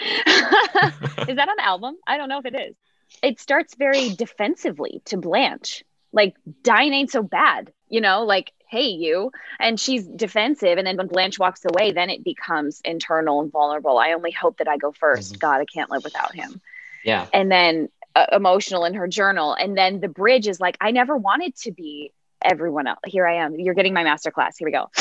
Is 1.29 1.37
that 1.37 1.49
on 1.49 1.57
the 1.57 1.65
album? 1.65 1.97
I 2.07 2.17
don't 2.17 2.29
know 2.29 2.39
if 2.39 2.47
it 2.47 2.55
is. 2.55 2.77
It 3.23 3.41
starts 3.41 3.75
very 3.75 4.11
defensively 4.11 5.03
to 5.07 5.17
blanche 5.17 5.85
like 6.17 6.35
dying 6.63 6.93
ain't 6.95 7.11
so 7.13 7.23
bad, 7.23 7.73
you 7.89 8.01
know, 8.01 8.25
like, 8.25 8.53
hey, 8.69 8.89
you. 8.89 9.31
And 9.61 9.79
she's 9.79 10.05
defensive. 10.05 10.79
And 10.79 10.87
then 10.87 10.97
when 10.97 11.07
Blanche 11.07 11.39
walks 11.39 11.65
away, 11.65 11.93
then 11.93 12.11
it 12.11 12.25
becomes 12.25 12.81
internal 12.85 13.41
and 13.41 13.53
vulnerable. 13.53 13.99
I 13.99 14.13
only 14.13 14.33
hope 14.33 14.59
that 14.59 14.67
I 14.67 14.79
go 14.79 14.91
1st 14.91 15.19
mm-hmm. 15.19 15.39
God, 15.39 15.61
I 15.61 15.67
can't 15.67 15.91
live 15.91 16.03
without 16.03 16.35
him. 16.35 16.61
Yeah. 17.05 17.27
And 17.33 17.53
then 17.53 17.89
uh, 18.17 18.27
emotional 18.33 18.85
in 18.87 18.95
her 18.95 19.07
journal. 19.07 19.53
And 19.53 19.77
then 19.77 20.01
the 20.01 20.09
bridge 20.09 20.49
is 20.49 20.59
like, 20.59 20.77
I 20.81 20.91
never 20.91 21.17
wanted 21.17 21.55
to 21.59 21.71
be 21.71 22.13
everyone 22.43 22.87
else. 22.87 22.99
Here 23.07 23.27
I 23.27 23.37
am. 23.37 23.59
You're 23.61 23.75
getting 23.75 23.95
my 23.95 24.05
master 24.05 24.31
class. 24.31 24.57
Here 24.57 24.67
we 24.67 24.73
go. 24.73 24.91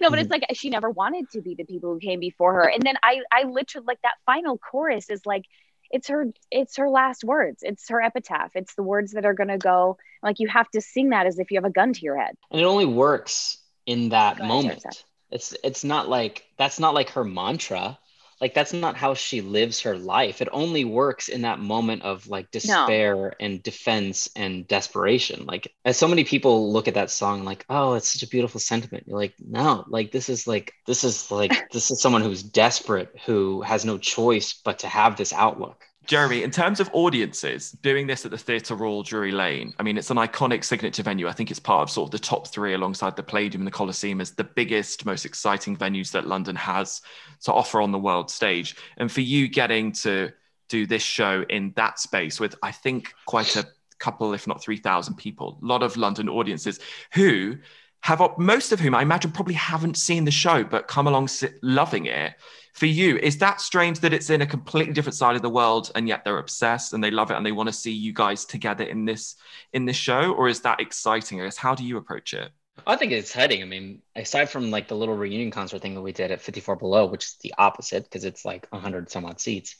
no, 0.00 0.10
but 0.10 0.18
it's 0.18 0.28
mm-hmm. 0.28 0.32
like 0.32 0.46
she 0.54 0.70
never 0.70 0.90
wanted 0.90 1.30
to 1.30 1.42
be 1.42 1.54
the 1.54 1.64
people 1.64 1.92
who 1.92 2.00
came 2.00 2.20
before 2.20 2.54
her. 2.54 2.68
And 2.68 2.82
then 2.82 2.96
I 3.02 3.20
I 3.30 3.44
literally 3.44 3.84
like 3.86 4.00
that 4.02 4.14
final 4.26 4.58
chorus 4.58 5.10
is 5.10 5.24
like 5.26 5.44
it's 5.92 6.08
her 6.08 6.32
it's 6.50 6.76
her 6.76 6.88
last 6.88 7.22
words. 7.22 7.62
It's 7.62 7.88
her 7.90 8.00
epitaph. 8.02 8.52
It's 8.54 8.74
the 8.74 8.82
words 8.82 9.12
that 9.12 9.24
are 9.24 9.34
going 9.34 9.48
to 9.48 9.58
go 9.58 9.98
like 10.22 10.40
you 10.40 10.48
have 10.48 10.68
to 10.70 10.80
sing 10.80 11.10
that 11.10 11.26
as 11.26 11.38
if 11.38 11.50
you 11.50 11.58
have 11.58 11.64
a 11.64 11.70
gun 11.70 11.92
to 11.92 12.00
your 12.00 12.18
head. 12.18 12.36
And 12.50 12.60
it 12.60 12.64
only 12.64 12.86
works 12.86 13.58
in 13.86 14.08
that 14.10 14.38
moment. 14.38 14.84
it's 15.30 15.54
it's 15.62 15.84
not 15.84 16.08
like 16.08 16.44
that's 16.56 16.80
not 16.80 16.94
like 16.94 17.10
her 17.10 17.24
mantra 17.24 17.98
like 18.42 18.54
that's 18.54 18.72
not 18.72 18.96
how 18.96 19.14
she 19.14 19.40
lives 19.40 19.82
her 19.82 19.96
life. 19.96 20.42
It 20.42 20.48
only 20.50 20.84
works 20.84 21.28
in 21.28 21.42
that 21.42 21.60
moment 21.60 22.02
of 22.02 22.26
like 22.26 22.50
despair 22.50 23.14
no. 23.14 23.30
and 23.38 23.62
defense 23.62 24.28
and 24.34 24.66
desperation. 24.66 25.46
Like 25.46 25.72
as 25.84 25.96
so 25.96 26.08
many 26.08 26.24
people 26.24 26.72
look 26.72 26.88
at 26.88 26.94
that 26.94 27.12
song 27.12 27.44
like 27.44 27.64
oh 27.70 27.94
it's 27.94 28.12
such 28.12 28.24
a 28.24 28.28
beautiful 28.28 28.58
sentiment. 28.58 29.04
You're 29.06 29.16
like 29.16 29.34
no 29.38 29.84
like 29.86 30.10
this 30.10 30.28
is 30.28 30.48
like 30.48 30.74
this 30.88 31.04
is 31.04 31.30
like 31.30 31.52
this 31.72 31.92
is 31.92 32.02
someone 32.02 32.22
who's 32.22 32.42
desperate 32.42 33.14
who 33.26 33.62
has 33.62 33.84
no 33.84 33.96
choice 33.96 34.54
but 34.54 34.80
to 34.80 34.88
have 34.88 35.16
this 35.16 35.32
outlook 35.32 35.84
Jeremy, 36.06 36.42
in 36.42 36.50
terms 36.50 36.80
of 36.80 36.90
audiences, 36.92 37.72
doing 37.82 38.06
this 38.06 38.24
at 38.24 38.32
the 38.32 38.38
Theatre 38.38 38.74
Royal 38.74 39.02
Drury 39.02 39.30
Lane, 39.30 39.72
I 39.78 39.84
mean, 39.84 39.96
it's 39.96 40.10
an 40.10 40.16
iconic 40.16 40.64
signature 40.64 41.02
venue. 41.02 41.28
I 41.28 41.32
think 41.32 41.50
it's 41.50 41.60
part 41.60 41.82
of 41.82 41.90
sort 41.90 42.08
of 42.08 42.10
the 42.10 42.18
top 42.18 42.48
three 42.48 42.74
alongside 42.74 43.14
the 43.14 43.22
Palladium 43.22 43.60
and 43.60 43.66
the 43.66 43.72
Coliseum 43.72 44.20
as 44.20 44.32
the 44.32 44.44
biggest, 44.44 45.06
most 45.06 45.24
exciting 45.24 45.76
venues 45.76 46.10
that 46.12 46.26
London 46.26 46.56
has 46.56 47.02
to 47.42 47.52
offer 47.52 47.80
on 47.80 47.92
the 47.92 47.98
world 47.98 48.30
stage. 48.30 48.74
And 48.96 49.10
for 49.10 49.20
you 49.20 49.46
getting 49.46 49.92
to 49.92 50.32
do 50.68 50.86
this 50.86 51.02
show 51.02 51.44
in 51.48 51.72
that 51.76 52.00
space 52.00 52.40
with, 52.40 52.56
I 52.62 52.72
think, 52.72 53.14
quite 53.26 53.54
a 53.56 53.66
couple, 53.98 54.34
if 54.34 54.48
not 54.48 54.60
3,000 54.60 55.14
people, 55.14 55.58
a 55.62 55.64
lot 55.64 55.84
of 55.84 55.96
London 55.96 56.28
audiences 56.28 56.80
who 57.14 57.58
have, 58.00 58.20
most 58.38 58.72
of 58.72 58.80
whom 58.80 58.96
I 58.96 59.02
imagine 59.02 59.30
probably 59.30 59.54
haven't 59.54 59.96
seen 59.96 60.24
the 60.24 60.32
show, 60.32 60.64
but 60.64 60.88
come 60.88 61.06
along 61.06 61.28
loving 61.62 62.06
it 62.06 62.34
for 62.72 62.86
you 62.86 63.18
is 63.18 63.38
that 63.38 63.60
strange 63.60 64.00
that 64.00 64.12
it's 64.12 64.30
in 64.30 64.42
a 64.42 64.46
completely 64.46 64.92
different 64.92 65.14
side 65.14 65.36
of 65.36 65.42
the 65.42 65.50
world 65.50 65.92
and 65.94 66.08
yet 66.08 66.24
they're 66.24 66.38
obsessed 66.38 66.92
and 66.92 67.04
they 67.04 67.10
love 67.10 67.30
it 67.30 67.36
and 67.36 67.44
they 67.44 67.52
want 67.52 67.68
to 67.68 67.72
see 67.72 67.92
you 67.92 68.12
guys 68.12 68.44
together 68.44 68.84
in 68.84 69.04
this 69.04 69.36
in 69.72 69.84
this 69.84 69.96
show 69.96 70.32
or 70.32 70.48
is 70.48 70.60
that 70.60 70.80
exciting 70.80 71.40
i 71.40 71.44
guess 71.44 71.56
how 71.56 71.74
do 71.74 71.84
you 71.84 71.96
approach 71.96 72.34
it 72.34 72.50
I 72.86 72.96
think 72.96 73.12
it's 73.12 73.28
exciting. 73.28 73.62
I 73.62 73.66
mean, 73.66 74.00
aside 74.16 74.48
from 74.48 74.70
like 74.70 74.88
the 74.88 74.96
little 74.96 75.16
reunion 75.16 75.50
concert 75.50 75.82
thing 75.82 75.94
that 75.94 76.00
we 76.00 76.12
did 76.12 76.30
at 76.30 76.40
54 76.40 76.76
Below, 76.76 77.06
which 77.06 77.26
is 77.26 77.36
the 77.42 77.54
opposite 77.58 78.04
because 78.04 78.24
it's 78.24 78.44
like 78.44 78.66
100 78.70 79.10
some 79.10 79.24
odd 79.26 79.40
seats, 79.40 79.76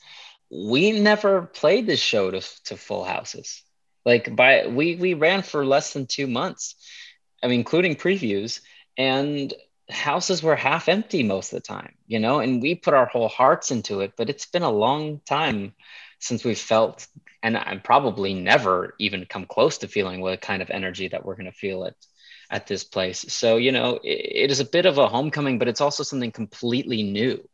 we 0.50 0.92
never 0.92 1.42
played 1.42 1.86
this 1.86 2.00
show 2.00 2.30
to, 2.30 2.40
to 2.64 2.76
full 2.76 3.04
houses. 3.04 3.62
Like 4.04 4.34
by 4.34 4.66
we 4.66 4.96
we 4.96 5.14
ran 5.14 5.42
for 5.42 5.64
less 5.64 5.92
than 5.92 6.06
two 6.06 6.26
months, 6.26 6.74
I 7.42 7.46
mean, 7.46 7.60
including 7.60 7.96
previews, 7.96 8.60
and 8.96 9.52
houses 9.90 10.42
were 10.42 10.56
half 10.56 10.88
empty 10.88 11.22
most 11.22 11.52
of 11.52 11.56
the 11.56 11.66
time, 11.66 11.94
you 12.06 12.18
know, 12.18 12.40
and 12.40 12.62
we 12.62 12.74
put 12.74 12.94
our 12.94 13.06
whole 13.06 13.28
hearts 13.28 13.70
into 13.70 14.00
it. 14.00 14.12
But 14.16 14.30
it's 14.30 14.46
been 14.46 14.62
a 14.62 14.70
long 14.70 15.20
time 15.26 15.74
since 16.18 16.44
we've 16.44 16.58
felt, 16.58 17.06
and 17.42 17.56
I'm 17.56 17.80
probably 17.80 18.34
never 18.34 18.94
even 18.98 19.26
come 19.26 19.46
close 19.46 19.78
to 19.78 19.88
feeling 19.88 20.20
what 20.20 20.40
kind 20.40 20.62
of 20.62 20.70
energy 20.70 21.08
that 21.08 21.24
we're 21.24 21.36
going 21.36 21.50
to 21.50 21.52
feel 21.52 21.84
at 21.84 21.94
at 22.50 22.66
this 22.66 22.84
place. 22.84 23.24
So 23.28 23.56
you 23.56 23.72
know, 23.72 23.98
it, 24.02 24.44
it 24.44 24.50
is 24.50 24.60
a 24.60 24.64
bit 24.64 24.86
of 24.86 24.98
a 24.98 25.08
homecoming, 25.08 25.58
but 25.58 25.68
it's 25.68 25.80
also 25.80 26.02
something 26.02 26.32
completely 26.32 27.02
new. 27.02 27.46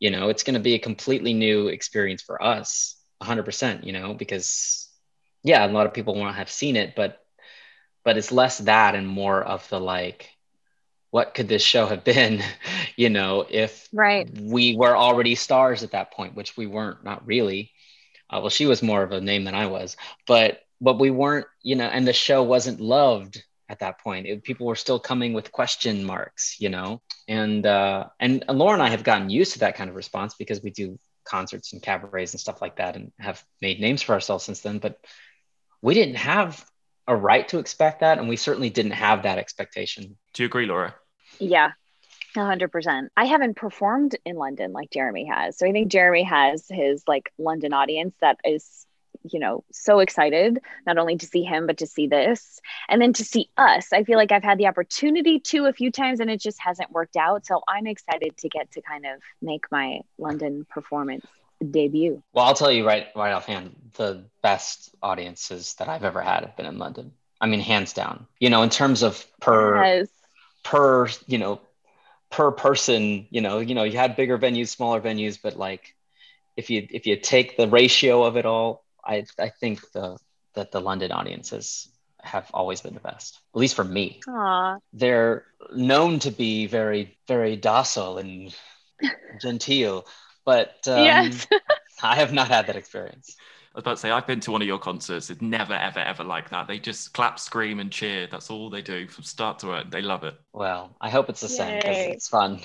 You 0.00 0.10
know, 0.10 0.28
it's 0.28 0.42
going 0.42 0.54
to 0.54 0.60
be 0.60 0.74
a 0.74 0.78
completely 0.78 1.34
new 1.34 1.68
experience 1.68 2.22
for 2.22 2.42
us, 2.42 2.96
100%. 3.22 3.84
You 3.84 3.92
know, 3.92 4.14
because 4.14 4.90
yeah, 5.42 5.64
a 5.64 5.68
lot 5.68 5.86
of 5.86 5.94
people 5.94 6.14
won't 6.14 6.36
have 6.36 6.50
seen 6.50 6.76
it, 6.76 6.94
but 6.96 7.20
but 8.04 8.18
it's 8.18 8.32
less 8.32 8.58
that 8.58 8.94
and 8.94 9.06
more 9.06 9.42
of 9.42 9.68
the 9.68 9.80
like 9.80 10.33
what 11.14 11.32
could 11.32 11.46
this 11.46 11.62
show 11.62 11.86
have 11.86 12.02
been 12.02 12.42
you 12.96 13.08
know 13.08 13.46
if 13.48 13.88
right. 13.92 14.28
we 14.36 14.76
were 14.76 14.96
already 14.96 15.36
stars 15.36 15.84
at 15.84 15.92
that 15.92 16.12
point 16.12 16.34
which 16.34 16.56
we 16.56 16.66
weren't 16.66 17.04
not 17.04 17.24
really. 17.24 17.70
Uh, 18.28 18.40
well 18.40 18.50
she 18.50 18.66
was 18.66 18.82
more 18.82 19.04
of 19.04 19.12
a 19.12 19.20
name 19.20 19.44
than 19.44 19.54
i 19.54 19.66
was 19.66 19.96
but 20.26 20.62
but 20.80 20.98
we 20.98 21.10
weren't 21.10 21.46
you 21.62 21.76
know 21.76 21.84
and 21.84 22.08
the 22.08 22.12
show 22.12 22.42
wasn't 22.42 22.80
loved 22.80 23.44
at 23.68 23.78
that 23.78 23.98
point. 24.00 24.26
It, 24.26 24.42
people 24.42 24.66
were 24.66 24.74
still 24.74 24.98
coming 24.98 25.32
with 25.34 25.52
question 25.52 26.02
marks 26.04 26.56
you 26.58 26.68
know 26.68 27.00
and 27.28 27.64
uh 27.64 28.06
and, 28.18 28.44
and 28.48 28.58
laura 28.58 28.74
and 28.74 28.82
i 28.82 28.88
have 28.88 29.04
gotten 29.04 29.30
used 29.30 29.52
to 29.52 29.60
that 29.60 29.76
kind 29.76 29.88
of 29.88 29.94
response 29.94 30.34
because 30.34 30.64
we 30.64 30.70
do 30.70 30.98
concerts 31.24 31.72
and 31.72 31.80
cabarets 31.80 32.32
and 32.32 32.40
stuff 32.40 32.60
like 32.60 32.76
that 32.76 32.96
and 32.96 33.12
have 33.20 33.44
made 33.60 33.78
names 33.78 34.02
for 34.02 34.14
ourselves 34.14 34.42
since 34.44 34.62
then 34.62 34.78
but 34.80 34.98
we 35.80 35.94
didn't 35.94 36.16
have 36.16 36.66
a 37.06 37.14
right 37.14 37.46
to 37.48 37.58
expect 37.58 38.00
that 38.00 38.18
and 38.18 38.28
we 38.28 38.36
certainly 38.36 38.70
didn't 38.70 38.92
have 38.92 39.22
that 39.22 39.38
expectation. 39.38 40.16
Do 40.32 40.42
you 40.42 40.46
agree 40.46 40.66
laura 40.66 40.94
yeah, 41.38 41.72
100%. 42.36 43.08
I 43.16 43.24
haven't 43.26 43.56
performed 43.56 44.16
in 44.24 44.36
London 44.36 44.72
like 44.72 44.90
Jeremy 44.90 45.26
has. 45.26 45.58
So 45.58 45.66
I 45.66 45.72
think 45.72 45.90
Jeremy 45.90 46.24
has 46.24 46.66
his 46.68 47.02
like 47.06 47.32
London 47.38 47.72
audience 47.72 48.14
that 48.20 48.38
is, 48.44 48.86
you 49.30 49.38
know, 49.38 49.64
so 49.72 50.00
excited 50.00 50.58
not 50.86 50.98
only 50.98 51.16
to 51.16 51.26
see 51.26 51.44
him, 51.44 51.66
but 51.66 51.78
to 51.78 51.86
see 51.86 52.06
this 52.06 52.60
and 52.88 53.00
then 53.00 53.12
to 53.14 53.24
see 53.24 53.48
us. 53.56 53.92
I 53.92 54.04
feel 54.04 54.18
like 54.18 54.32
I've 54.32 54.42
had 54.42 54.58
the 54.58 54.66
opportunity 54.66 55.40
to 55.40 55.66
a 55.66 55.72
few 55.72 55.90
times 55.90 56.20
and 56.20 56.30
it 56.30 56.40
just 56.40 56.60
hasn't 56.60 56.90
worked 56.90 57.16
out. 57.16 57.46
So 57.46 57.62
I'm 57.68 57.86
excited 57.86 58.36
to 58.38 58.48
get 58.48 58.72
to 58.72 58.82
kind 58.82 59.06
of 59.06 59.20
make 59.40 59.64
my 59.70 60.00
London 60.18 60.66
performance 60.68 61.26
debut. 61.70 62.22
Well, 62.32 62.44
I'll 62.44 62.54
tell 62.54 62.72
you 62.72 62.86
right 62.86 63.06
right 63.14 63.32
offhand, 63.32 63.74
the 63.94 64.24
best 64.42 64.94
audiences 65.02 65.74
that 65.78 65.88
I've 65.88 66.04
ever 66.04 66.20
had 66.20 66.44
have 66.44 66.56
been 66.56 66.66
in 66.66 66.78
London. 66.78 67.12
I 67.40 67.46
mean, 67.46 67.60
hands 67.60 67.92
down. 67.92 68.26
You 68.38 68.50
know, 68.50 68.62
in 68.62 68.70
terms 68.70 69.02
of 69.02 69.24
per 69.40 69.84
yes 69.84 70.08
per 70.64 71.08
you 71.26 71.38
know 71.38 71.60
per 72.30 72.50
person 72.50 73.26
you 73.30 73.40
know 73.40 73.60
you 73.60 73.76
know 73.76 73.84
you 73.84 73.96
had 73.96 74.16
bigger 74.16 74.36
venues 74.36 74.68
smaller 74.68 75.00
venues 75.00 75.38
but 75.40 75.56
like 75.56 75.94
if 76.56 76.70
you 76.70 76.86
if 76.90 77.06
you 77.06 77.16
take 77.16 77.56
the 77.56 77.68
ratio 77.68 78.24
of 78.24 78.36
it 78.36 78.46
all 78.46 78.84
i 79.04 79.24
i 79.38 79.48
think 79.48 79.80
the 79.92 80.16
that 80.54 80.72
the 80.72 80.80
london 80.80 81.12
audiences 81.12 81.88
have 82.20 82.50
always 82.54 82.80
been 82.80 82.94
the 82.94 83.00
best 83.00 83.38
at 83.54 83.60
least 83.60 83.76
for 83.76 83.84
me 83.84 84.20
Aww. 84.26 84.78
they're 84.94 85.44
known 85.76 86.18
to 86.20 86.30
be 86.30 86.66
very 86.66 87.16
very 87.28 87.54
docile 87.54 88.18
and 88.18 88.56
genteel 89.40 90.06
but 90.44 90.76
um, 90.88 91.04
yes. 91.04 91.46
i 92.02 92.16
have 92.16 92.32
not 92.32 92.48
had 92.48 92.66
that 92.66 92.76
experience 92.76 93.36
was 93.78 93.82
about 93.82 93.92
to 93.92 93.96
say, 93.96 94.10
I've 94.10 94.26
been 94.26 94.40
to 94.40 94.52
one 94.52 94.62
of 94.62 94.68
your 94.68 94.78
concerts. 94.78 95.30
It's 95.30 95.42
never, 95.42 95.74
ever, 95.74 95.98
ever 95.98 96.24
like 96.24 96.50
that. 96.50 96.68
They 96.68 96.78
just 96.78 97.12
clap, 97.12 97.38
scream, 97.38 97.80
and 97.80 97.90
cheer. 97.90 98.28
That's 98.30 98.50
all 98.50 98.70
they 98.70 98.82
do 98.82 99.08
from 99.08 99.24
start 99.24 99.58
to 99.60 99.72
end. 99.74 99.90
They 99.90 100.02
love 100.02 100.24
it. 100.24 100.34
Well, 100.52 100.94
I 101.00 101.10
hope 101.10 101.28
it's 101.28 101.40
the 101.40 101.48
Yay. 101.48 101.56
same 101.56 101.76
because 101.78 101.96
it's 101.98 102.28
fun. 102.28 102.60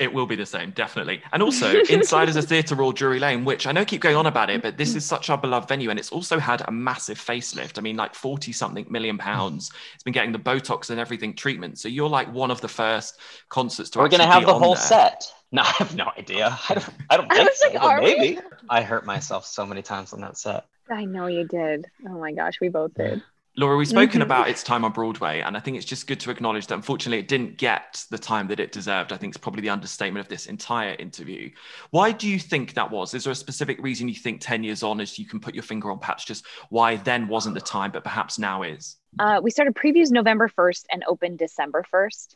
It 0.00 0.12
will 0.12 0.26
be 0.26 0.34
the 0.34 0.46
same, 0.46 0.70
definitely. 0.70 1.22
And 1.32 1.40
also, 1.40 1.70
inside 1.88 2.28
is 2.28 2.34
a 2.34 2.42
theatre 2.42 2.74
royal 2.74 2.90
Drury 2.90 3.20
Lane, 3.20 3.44
which 3.44 3.66
I 3.66 3.72
know 3.72 3.84
keep 3.84 4.00
going 4.00 4.16
on 4.16 4.26
about 4.26 4.50
it, 4.50 4.60
but 4.60 4.76
this 4.76 4.96
is 4.96 5.04
such 5.04 5.28
a 5.28 5.36
beloved 5.36 5.68
venue, 5.68 5.90
and 5.90 6.00
it's 6.00 6.10
also 6.10 6.40
had 6.40 6.62
a 6.66 6.72
massive 6.72 7.16
facelift. 7.16 7.78
I 7.78 7.80
mean, 7.80 7.96
like 7.96 8.14
forty 8.14 8.50
something 8.50 8.86
million 8.90 9.18
pounds. 9.18 9.70
It's 9.94 10.02
been 10.02 10.12
getting 10.12 10.32
the 10.32 10.38
Botox 10.38 10.90
and 10.90 10.98
everything 10.98 11.34
treatment. 11.34 11.78
So 11.78 11.88
you're 11.88 12.08
like 12.08 12.32
one 12.32 12.50
of 12.50 12.60
the 12.60 12.66
first 12.66 13.20
concerts 13.50 13.90
to. 13.90 14.00
We're 14.00 14.08
going 14.08 14.20
to 14.20 14.26
have 14.26 14.44
the 14.46 14.58
whole 14.58 14.74
there. 14.74 14.82
set. 14.82 15.32
No, 15.54 15.62
I 15.64 15.72
have 15.78 15.94
no 15.94 16.10
idea. 16.18 16.58
I 16.68 16.74
don't. 16.74 16.90
I 17.08 17.16
don't 17.16 17.28
think 17.32 17.54
so. 17.54 17.78
Like, 17.78 18.02
maybe. 18.02 18.38
I 18.68 18.82
hurt 18.82 19.06
myself 19.06 19.46
so 19.46 19.64
many 19.64 19.82
times 19.82 20.12
on 20.12 20.20
that 20.20 20.36
set. 20.36 20.66
I 20.90 21.04
know 21.06 21.28
you 21.28 21.46
did. 21.46 21.86
Oh 22.06 22.18
my 22.18 22.32
gosh, 22.32 22.54
we 22.60 22.68
both 22.68 22.92
did. 22.94 23.22
Laura, 23.56 23.76
we've 23.76 23.86
spoken 23.86 24.14
mm-hmm. 24.14 24.22
about 24.22 24.48
its 24.48 24.64
time 24.64 24.84
on 24.84 24.90
Broadway, 24.90 25.38
and 25.38 25.56
I 25.56 25.60
think 25.60 25.76
it's 25.76 25.86
just 25.86 26.08
good 26.08 26.18
to 26.20 26.32
acknowledge 26.32 26.66
that 26.66 26.74
unfortunately 26.74 27.20
it 27.20 27.28
didn't 27.28 27.56
get 27.56 28.04
the 28.10 28.18
time 28.18 28.48
that 28.48 28.58
it 28.58 28.72
deserved. 28.72 29.12
I 29.12 29.16
think 29.16 29.30
it's 29.30 29.40
probably 29.40 29.62
the 29.62 29.68
understatement 29.68 30.26
of 30.26 30.28
this 30.28 30.46
entire 30.46 30.96
interview. 30.98 31.50
Why 31.90 32.10
do 32.10 32.28
you 32.28 32.40
think 32.40 32.74
that 32.74 32.90
was? 32.90 33.14
Is 33.14 33.22
there 33.22 33.30
a 33.30 33.36
specific 33.36 33.80
reason 33.80 34.08
you 34.08 34.16
think 34.16 34.40
10 34.40 34.64
years 34.64 34.82
on, 34.82 35.00
as 35.00 35.20
you 35.20 35.26
can 35.26 35.38
put 35.38 35.54
your 35.54 35.62
finger 35.62 35.92
on 35.92 36.00
perhaps 36.00 36.24
just 36.24 36.44
why 36.68 36.96
then 36.96 37.28
wasn't 37.28 37.54
the 37.54 37.60
time, 37.60 37.92
but 37.92 38.02
perhaps 38.02 38.40
now 38.40 38.64
is? 38.64 38.96
Uh, 39.20 39.38
we 39.40 39.52
started 39.52 39.76
previews 39.76 40.10
November 40.10 40.48
1st 40.48 40.86
and 40.90 41.04
opened 41.06 41.38
December 41.38 41.84
1st. 41.94 42.34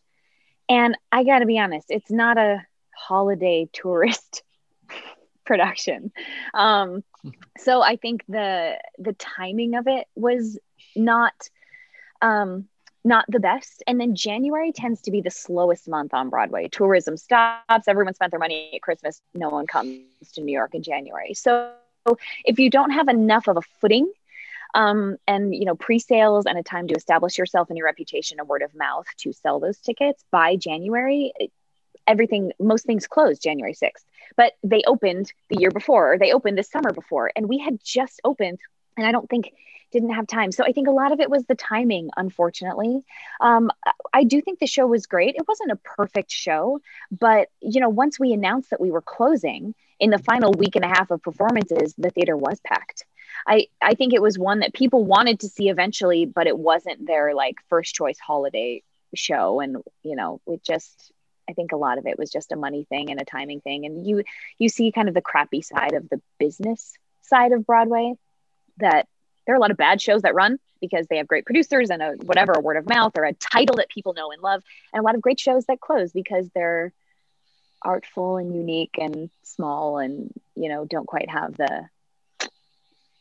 And 0.69 0.97
I 1.11 1.25
got 1.25 1.41
to 1.41 1.47
be 1.47 1.59
honest, 1.59 1.87
it's 1.89 2.13
not 2.13 2.39
a 2.39 2.65
holiday 3.09 3.69
tourist 3.73 4.43
production. 5.47 6.13
Um, 6.53 7.03
so 7.59 7.83
I 7.83 7.97
think 7.97 8.25
the 8.29 8.79
the 8.99 9.15
timing 9.15 9.75
of 9.75 9.87
it 9.87 10.07
was 10.15 10.59
not 10.95 11.35
um, 12.21 12.69
not 13.05 13.25
the 13.29 13.41
best. 13.41 13.83
And 13.87 14.01
then 14.01 14.15
January 14.15 14.73
tends 14.73 15.03
to 15.03 15.11
be 15.11 15.21
the 15.21 15.31
slowest 15.31 15.89
month 15.89 16.13
on 16.13 16.29
Broadway. 16.29 16.69
Tourism 16.69 17.17
stops, 17.17 17.89
everyone 17.89 18.15
spent 18.15 18.33
their 18.33 18.41
money 18.41 18.73
at 18.75 18.83
Christmas. 18.83 19.23
No 19.35 19.49
one 19.49 19.67
comes 19.67 20.01
to 20.35 20.43
New 20.43 20.53
York 20.53 20.75
in 20.75 20.83
January. 20.83 21.35
So 21.35 21.73
if 22.45 22.59
you 22.59 22.71
don't 22.71 22.91
have 22.91 23.09
enough 23.09 23.49
of 23.49 23.57
a 23.57 23.63
footing 23.81 24.11
um, 24.75 25.17
and 25.27 25.55
you 25.55 25.65
know 25.65 25.75
pre-sales 25.75 26.45
and 26.47 26.59
a 26.59 26.63
time 26.63 26.89
to 26.89 26.95
establish 26.95 27.39
yourself 27.39 27.69
and 27.71 27.79
your 27.79 27.87
reputation 27.87 28.39
and 28.39 28.49
word 28.49 28.63
of 28.63 28.75
mouth 28.75 29.07
to 29.19 29.33
sell 29.33 29.61
those 29.61 29.79
tickets 29.79 30.23
by 30.31 30.57
January, 30.57 31.33
everything 32.09 32.53
most 32.59 32.87
things 32.87 33.07
closed 33.07 33.43
January 33.43 33.75
6th. 33.75 34.05
But 34.37 34.55
they 34.63 34.83
opened 34.87 35.33
the 35.51 35.59
year 35.61 35.71
before, 35.71 36.15
or 36.15 36.19
they 36.19 36.33
opened 36.33 36.59
the 36.59 36.63
summer 36.63 36.93
before, 36.93 37.31
and 37.37 37.49
we 37.49 37.59
had 37.59 37.79
just 37.85 38.21
opened. 38.25 38.59
And 38.97 39.07
I 39.07 39.13
don't 39.13 39.29
think 39.29 39.53
didn't 39.91 40.11
have 40.11 40.27
time. 40.27 40.53
So 40.53 40.65
I 40.65 40.73
think 40.73 40.89
a 40.89 40.93
lot 40.93 41.13
of 41.13 41.21
it 41.21 41.31
was 41.31 41.45
the 41.45 41.55
timing, 41.55 42.11
unfortunately. 42.17 43.05
Um, 43.41 43.71
I 44.13 44.25
do 44.25 44.41
think 44.41 44.59
the 44.59 44.67
show 44.67 44.87
was 44.87 45.07
great. 45.07 45.35
It 45.37 45.49
wasn't 45.49 45.73
a 45.73 45.77
perfect 45.77 46.31
show, 46.31 46.81
but 47.11 47.49
you 47.61 47.81
know, 47.81 47.89
once 47.89 48.19
we 48.19 48.33
announced 48.33 48.71
that 48.71 48.81
we 48.81 48.91
were 48.91 49.03
closing 49.03 49.75
in 49.99 50.11
the 50.11 50.19
final 50.19 50.53
week 50.53 50.77
and 50.77 50.85
a 50.85 50.89
half 50.89 51.11
of 51.11 51.23
performances, 51.23 51.95
the 51.97 52.11
theater 52.11 52.37
was 52.37 52.61
packed. 52.61 53.05
I, 53.47 53.69
I 53.81 53.95
think 53.95 54.13
it 54.13 54.23
was 54.23 54.39
one 54.39 54.61
that 54.61 54.75
people 54.75 55.05
wanted 55.05 55.41
to 55.41 55.49
see 55.49 55.69
eventually, 55.69 56.27
but 56.27 56.47
it 56.47 56.59
wasn't 56.59 57.07
their 57.07 57.35
like 57.35 57.57
first 57.69 57.95
choice 57.95 58.19
holiday 58.19 58.83
show. 59.15 59.61
And, 59.61 59.79
you 60.03 60.17
know, 60.17 60.41
it 60.47 60.63
just, 60.63 61.13
I 61.49 61.53
think 61.53 61.73
a 61.73 61.77
lot 61.77 61.99
of 61.99 62.07
it 62.07 62.19
was 62.19 62.31
just 62.31 62.53
a 62.53 62.57
money 62.57 62.85
thing 62.89 63.11
and 63.11 63.21
a 63.21 63.25
timing 63.25 63.61
thing. 63.61 63.87
And 63.87 64.07
you, 64.07 64.23
you 64.59 64.69
see 64.69 64.93
kind 64.93 65.09
of 65.09 65.15
the 65.15 65.23
crappy 65.23 65.63
side 65.63 65.95
of 65.95 66.09
the 66.09 66.21
business 66.39 66.95
side 67.23 67.53
of 67.53 67.67
Broadway 67.67 68.15
that 68.79 69.07
there 69.47 69.55
are 69.55 69.59
a 69.59 69.61
lot 69.61 69.71
of 69.71 69.77
bad 69.77 70.01
shows 70.01 70.23
that 70.23 70.35
run 70.35 70.59
because 70.81 71.07
they 71.09 71.17
have 71.17 71.27
great 71.27 71.47
producers 71.47 71.91
and 71.91 72.03
a 72.03 72.13
whatever 72.25 72.53
a 72.53 72.61
word 72.61 72.77
of 72.77 72.89
mouth 72.89 73.13
or 73.17 73.25
a 73.25 73.33
title 73.33 73.77
that 73.77 73.89
people 73.89 74.15
know 74.15 74.31
and 74.31 74.43
love 74.43 74.63
and 74.93 75.01
a 75.01 75.03
lot 75.03 75.15
of 75.15 75.23
great 75.23 75.41
shows 75.41 75.65
that 75.67 75.81
close 75.81 76.13
because 76.13 76.49
they're 76.55 76.93
artful 77.83 78.37
and 78.37 78.55
unique 78.55 78.97
and 78.99 79.31
small 79.43 79.99
and 79.99 80.33
you 80.55 80.69
know 80.69 80.85
don't 80.85 81.07
quite 81.07 81.31
have 81.31 81.57
the 81.57 81.89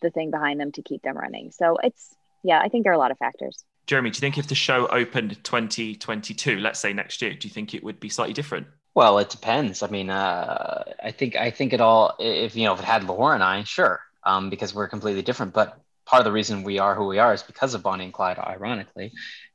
the 0.02 0.10
thing 0.10 0.32
behind 0.32 0.60
them 0.60 0.72
to 0.72 0.82
keep 0.82 1.02
them 1.02 1.18
running 1.18 1.52
so 1.52 1.78
it's 1.82 2.14
yeah 2.44 2.60
i 2.60 2.68
think 2.68 2.84
there 2.84 2.92
are 2.92 2.96
a 2.96 3.00
lot 3.00 3.12
of 3.12 3.18
factors 3.18 3.64
jeremy 3.88 4.10
do 4.10 4.18
you 4.18 4.22
think 4.22 4.38
if 4.38 4.48
the 4.48 4.56
show 4.56 4.88
opened 4.88 5.44
2022 5.44 6.60
let's 6.60 6.80
say 6.80 6.94
next 6.94 7.22
year 7.22 7.34
do 7.34 7.48
you 7.48 7.54
think 7.54 7.74
it 7.74 7.84
would 7.84 8.00
be 8.00 8.10
slightly 8.10 8.34
different 8.34 8.68
well 8.94 9.18
it 9.18 9.30
depends 9.30 9.82
i 9.82 9.88
mean 9.88 10.10
uh, 10.10 10.84
i 11.04 11.12
think 11.12 11.36
i 11.36 11.50
think 11.50 11.74
it 11.74 11.82
all 11.82 12.16
if 12.20 12.56
you 12.56 12.66
know 12.66 12.74
if 12.74 12.80
it 12.80 12.86
had 12.86 13.04
laura 13.04 13.34
and 13.34 13.44
i 13.44 13.64
sure 13.64 14.02
um, 14.24 14.50
because 14.50 14.76
we're 14.76 14.88
completely 14.88 15.22
different 15.22 15.54
but 15.54 15.82
part 16.08 16.22
of 16.22 16.26
the 16.26 16.32
reason 16.32 16.64
we 16.64 16.80
are 16.80 16.96
who 16.96 17.06
we 17.06 17.20
are 17.20 17.34
is 17.34 17.44
because 17.44 17.74
of 17.74 17.84
Bonnie 17.84 18.06
and 18.06 18.14
Clyde, 18.14 18.40
ironically. 18.40 19.12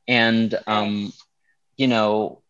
And 0.07 0.57
um, 0.67 1.11
you 1.75 1.87
know, 1.87 2.41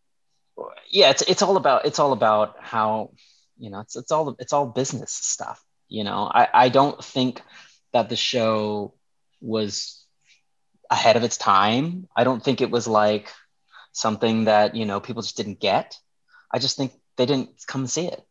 yeah, 0.89 1.09
it's 1.09 1.23
it's 1.23 1.41
all 1.41 1.57
about 1.57 1.85
it's 1.85 1.99
all 1.99 2.11
about 2.11 2.57
how 2.59 3.11
you 3.57 3.69
know 3.69 3.79
it's 3.79 3.95
it's 3.95 4.11
all 4.11 4.35
it's 4.39 4.53
all 4.53 4.67
business 4.67 5.13
stuff. 5.13 5.63
You 5.87 6.03
know, 6.03 6.29
I 6.31 6.47
I 6.53 6.69
don't 6.69 7.03
think 7.03 7.41
that 7.93 8.09
the 8.09 8.15
show 8.15 8.93
was 9.41 10.02
ahead 10.93 11.17
of 11.17 11.23
its 11.23 11.37
time. 11.37 12.07
I 12.15 12.23
don't 12.23 12.43
think 12.43 12.61
it 12.61 12.71
was 12.71 12.87
like 12.87 13.29
something 13.91 14.45
that 14.45 14.75
you 14.75 14.85
know 14.85 14.99
people 14.99 15.21
just 15.21 15.37
didn't 15.37 15.59
get. 15.59 15.97
I 16.51 16.59
just 16.59 16.77
think 16.77 16.93
they 17.17 17.25
didn't 17.25 17.49
come 17.67 17.87
see 17.87 18.07
it, 18.07 18.21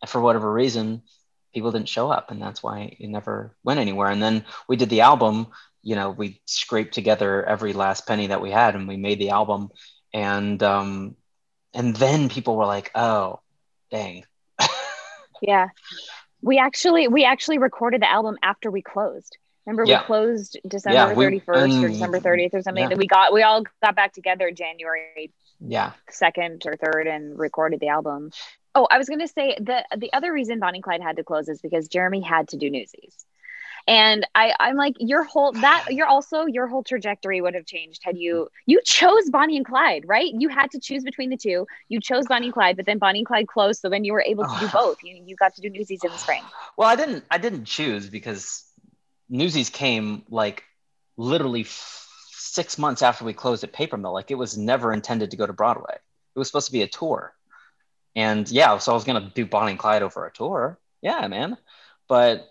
and 0.00 0.10
for 0.10 0.20
whatever 0.20 0.52
reason, 0.52 1.02
people 1.54 1.72
didn't 1.72 1.88
show 1.88 2.10
up 2.10 2.30
and 2.30 2.40
that's 2.40 2.62
why 2.62 2.96
it 2.98 3.08
never 3.08 3.54
went 3.64 3.80
anywhere. 3.80 4.08
And 4.08 4.22
then 4.22 4.44
we 4.68 4.76
did 4.76 4.90
the 4.90 5.02
album 5.02 5.48
you 5.84 5.96
know 5.96 6.10
we 6.10 6.40
scraped 6.46 6.94
together 6.94 7.44
every 7.44 7.72
last 7.72 8.06
penny 8.06 8.28
that 8.28 8.40
we 8.40 8.50
had 8.50 8.74
and 8.76 8.86
we 8.88 8.96
made 8.96 9.18
the 9.18 9.30
album. 9.30 9.70
And 10.14 10.62
um 10.62 11.16
and 11.74 11.96
then 11.96 12.28
people 12.28 12.56
were 12.56 12.66
like 12.66 12.90
oh 12.94 13.40
dang. 13.90 14.24
Yeah. 15.42 15.68
We 16.40 16.58
actually 16.58 17.08
we 17.08 17.24
actually 17.24 17.58
recorded 17.58 18.02
the 18.02 18.10
album 18.10 18.38
after 18.42 18.70
we 18.70 18.80
closed 18.80 19.36
remember 19.66 19.84
yeah. 19.84 20.00
we 20.00 20.06
closed 20.06 20.58
mm, 20.64 20.70
december 20.70 21.22
yeah, 21.22 21.30
31st 21.40 21.84
or 21.84 21.88
december 21.88 22.20
30th 22.20 22.54
or 22.54 22.62
something 22.62 22.90
yeah. 22.90 22.96
we 22.96 23.06
got 23.06 23.32
we 23.32 23.42
all 23.42 23.62
got 23.82 23.94
back 23.94 24.12
together 24.12 24.50
january 24.50 25.32
yeah 25.60 25.92
second 26.10 26.62
or 26.66 26.76
third 26.76 27.06
and 27.06 27.38
recorded 27.38 27.80
the 27.80 27.88
album 27.88 28.30
Oh, 28.74 28.86
I 28.90 28.98
was 28.98 29.08
going 29.08 29.20
to 29.20 29.28
say 29.28 29.56
the 29.60 29.84
the 29.96 30.12
other 30.12 30.32
reason 30.32 30.58
Bonnie 30.58 30.80
Clyde 30.80 31.02
had 31.02 31.16
to 31.16 31.24
close 31.24 31.48
is 31.48 31.60
because 31.60 31.88
Jeremy 31.88 32.22
had 32.22 32.48
to 32.48 32.56
do 32.56 32.70
Newsies. 32.70 33.26
And 33.88 34.26
I, 34.34 34.54
I'm 34.60 34.76
like, 34.76 34.94
your 34.98 35.24
whole 35.24 35.52
that 35.52 35.86
you're 35.90 36.06
also 36.06 36.46
your 36.46 36.66
whole 36.68 36.82
trajectory 36.82 37.40
would 37.40 37.54
have 37.54 37.66
changed 37.66 38.00
had 38.02 38.16
you 38.16 38.48
you 38.66 38.80
chose 38.84 39.28
Bonnie 39.30 39.56
and 39.56 39.66
Clyde, 39.66 40.04
right? 40.06 40.30
You 40.32 40.48
had 40.48 40.70
to 40.70 40.80
choose 40.80 41.04
between 41.04 41.30
the 41.30 41.36
two. 41.36 41.66
You 41.88 42.00
chose 42.00 42.26
Bonnie 42.26 42.46
and 42.46 42.54
Clyde, 42.54 42.76
but 42.76 42.86
then 42.86 42.98
Bonnie 42.98 43.20
and 43.20 43.26
Clyde 43.26 43.48
closed, 43.48 43.80
so 43.80 43.90
then 43.90 44.04
you 44.04 44.12
were 44.12 44.22
able 44.22 44.44
to 44.44 44.56
do 44.60 44.68
both. 44.72 44.98
You 45.02 45.22
you 45.24 45.36
got 45.36 45.54
to 45.56 45.60
do 45.60 45.68
Newsies 45.68 46.00
in 46.02 46.10
the 46.10 46.18
spring. 46.18 46.42
Well, 46.76 46.88
I 46.88 46.96
didn't 46.96 47.24
I 47.30 47.38
didn't 47.38 47.66
choose 47.66 48.08
because 48.08 48.64
Newsies 49.32 49.70
came 49.70 50.24
like 50.28 50.62
literally 51.16 51.62
f- 51.62 52.06
six 52.32 52.76
months 52.76 53.00
after 53.00 53.24
we 53.24 53.32
closed 53.32 53.64
at 53.64 53.72
Paper 53.72 53.96
Mill. 53.96 54.12
Like 54.12 54.30
it 54.30 54.36
was 54.36 54.58
never 54.58 54.92
intended 54.92 55.30
to 55.30 55.38
go 55.38 55.46
to 55.46 55.54
Broadway. 55.54 55.94
It 55.94 56.38
was 56.38 56.48
supposed 56.48 56.66
to 56.66 56.72
be 56.72 56.82
a 56.82 56.86
tour. 56.86 57.32
And 58.14 58.48
yeah, 58.50 58.76
so 58.76 58.92
I 58.92 58.94
was 58.94 59.04
gonna 59.04 59.32
do 59.34 59.46
Bonnie 59.46 59.70
and 59.70 59.78
Clyde 59.78 60.02
over 60.02 60.26
a 60.26 60.30
tour. 60.30 60.78
Yeah, 61.00 61.26
man. 61.28 61.56
But 62.08 62.46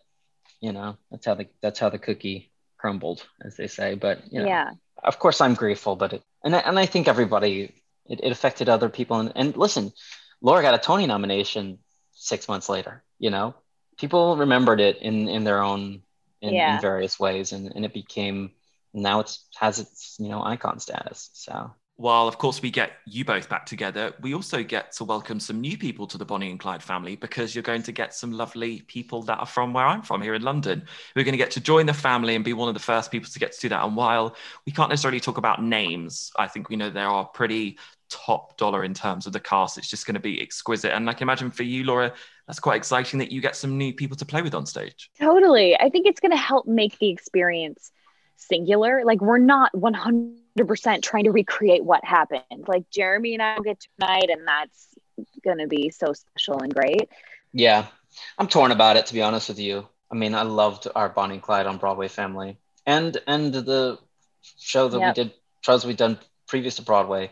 you 0.60 0.72
know, 0.72 0.98
that's 1.12 1.26
how 1.28 1.36
the 1.36 1.48
that's 1.62 1.80
how 1.80 1.90
the 1.90 2.00
cookie 2.00 2.52
crumbled, 2.80 3.24
as 3.46 3.58
they 3.58 3.68
say. 3.68 3.94
But 3.94 4.34
you 4.34 4.40
know, 4.40 4.48
yeah, 4.48 4.72
of 5.04 5.20
course 5.20 5.40
I'm 5.40 5.54
grateful, 5.54 5.96
but 5.96 6.14
it, 6.14 6.24
and 6.44 6.56
I, 6.56 6.60
and 6.60 6.80
I 6.80 6.88
think 6.88 7.08
everybody 7.08 7.74
it, 8.08 8.22
it 8.24 8.32
affected 8.32 8.70
other 8.70 8.90
people. 8.90 9.20
And, 9.20 9.32
and 9.36 9.56
listen, 9.56 9.94
Laura 10.42 10.64
got 10.64 10.74
a 10.74 10.80
Tony 10.80 11.06
nomination 11.06 11.78
six 12.14 12.48
months 12.48 12.70
later. 12.70 13.04
You 13.20 13.30
know, 13.30 13.54
people 14.00 14.36
remembered 14.38 14.80
it 14.80 14.98
in 14.98 15.28
in 15.28 15.44
their 15.44 15.62
own 15.62 16.02
in, 16.42 16.54
yeah. 16.54 16.76
in 16.76 16.82
various 16.82 17.20
ways, 17.20 17.52
and 17.52 17.72
and 17.76 17.86
it 17.86 17.94
became 17.94 18.52
now 18.94 19.22
it 19.22 19.38
has 19.56 19.80
its 19.80 20.18
you 20.20 20.30
know 20.30 20.44
icon 20.44 20.80
status. 20.80 21.30
So 21.34 21.72
while 22.02 22.28
of 22.28 22.40
course 22.40 22.64
we 22.64 22.72
get 22.72 22.94
you 23.06 23.24
both 23.24 23.48
back 23.48 23.66
together, 23.66 24.14
we 24.22 24.34
also 24.34 24.64
get 24.64 24.92
to 24.94 25.04
welcome 25.04 25.40
some 25.40 25.62
new 25.62 25.78
people 25.78 26.08
to 26.08 26.18
the 26.18 26.26
Bonnie 26.26 26.50
and 26.50 26.60
Clyde 26.60 26.82
family 26.82 27.16
because 27.16 27.54
you're 27.54 27.62
going 27.62 27.84
to 27.84 27.92
get 27.92 28.14
some 28.14 28.32
lovely 28.32 28.82
people 28.82 29.22
that 29.24 29.38
are 29.38 29.46
from 29.46 29.72
where 29.72 29.86
I'm 29.86 30.02
from 30.02 30.22
here 30.22 30.34
in 30.34 30.42
London. 30.42 30.88
We're 31.16 31.24
going 31.24 31.34
to 31.34 31.38
get 31.38 31.52
to 31.52 31.62
join 31.62 31.86
the 31.86 31.94
family 31.94 32.34
and 32.36 32.44
be 32.44 32.54
one 32.54 32.70
of 32.70 32.74
the 32.74 32.80
first 32.80 33.12
people 33.12 33.30
to 33.30 33.40
get 33.40 33.52
to 33.54 33.60
do 33.60 33.70
that. 33.70 33.86
And 33.86 33.96
while 33.96 34.36
we 34.66 34.72
can't 34.72 34.90
necessarily 34.90 35.20
talk 35.20 35.38
about 35.38 35.64
names, 35.64 36.32
I 36.40 36.48
think 36.48 36.70
we 36.70 36.76
know 36.76 36.90
they 36.90 37.02
are 37.02 37.26
pretty 37.26 37.78
top 38.12 38.58
dollar 38.58 38.84
in 38.84 38.94
terms 38.94 39.26
of 39.26 39.34
the 39.34 39.40
cast. 39.40 39.78
It's 39.78 39.90
just 39.90 40.06
going 40.06 40.16
to 40.16 40.22
be 40.22 40.42
exquisite. 40.42 40.94
And 40.94 41.10
I 41.10 41.14
can 41.14 41.24
imagine 41.24 41.50
for 41.50 41.64
you, 41.64 41.84
Laura, 41.84 42.14
that's 42.46 42.60
quite 42.60 42.76
exciting 42.76 43.18
that 43.20 43.32
you 43.32 43.42
get 43.42 43.56
some 43.56 43.78
new 43.78 43.94
people 43.94 44.18
to 44.18 44.26
play 44.26 44.42
with 44.42 44.54
on 44.54 44.66
stage. 44.66 45.10
Totally. 45.20 45.76
I 45.80 45.90
think 45.90 46.06
it's 46.06 46.20
going 46.20 46.32
to 46.32 46.38
help 46.38 46.68
make 46.68 47.00
the 47.00 47.10
experience 47.10 47.92
singular. 48.36 49.04
Like 49.06 49.22
we're 49.22 49.38
not 49.38 49.72
100% 49.74 51.02
trying 51.02 51.24
to 51.24 51.32
recreate 51.32 51.84
what 51.84 52.04
happened. 52.04 52.66
Like 52.68 52.90
Jeremy 52.92 53.34
and 53.34 53.42
I 53.42 53.56
will 53.56 53.64
get 53.64 53.84
tonight, 53.98 54.30
and 54.30 54.48
that's 54.48 54.88
going 55.44 55.60
to 55.60 55.68
be 55.68 55.90
so 55.90 56.14
special 56.14 56.60
and 56.60 56.74
great. 56.74 57.10
Yeah. 57.54 57.88
I'm 58.38 58.48
torn 58.48 58.72
about 58.72 58.98
it, 58.98 59.06
to 59.08 59.14
be 59.14 59.22
honest 59.22 59.48
with 59.48 59.60
you. 59.60 59.88
I 60.12 60.16
mean, 60.16 60.36
I 60.36 60.42
loved 60.42 60.88
our 60.94 61.08
Bonnie 61.08 61.36
and 61.36 61.44
Clyde 61.44 61.68
on 61.68 61.78
Broadway 61.78 62.10
family 62.10 62.58
and, 62.86 63.18
and 63.28 63.54
the 63.54 63.98
show 64.60 64.90
that 64.90 65.00
yep. 65.00 65.16
we 65.16 65.24
did, 65.24 65.34
shows 65.62 65.86
we've 65.86 65.96
done 65.96 66.20
previous 66.48 66.76
to 66.76 66.82
Broadway. 66.82 67.32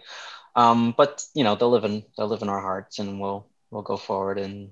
Um, 0.55 0.93
but 0.97 1.23
you 1.33 1.43
know, 1.43 1.55
they'll 1.55 1.69
live 1.69 1.85
in, 1.85 2.03
they'll 2.17 2.27
live 2.27 2.41
in 2.41 2.49
our 2.49 2.61
hearts 2.61 2.99
and 2.99 3.19
we'll, 3.19 3.47
we'll 3.71 3.83
go 3.83 3.97
forward 3.97 4.37
and 4.37 4.71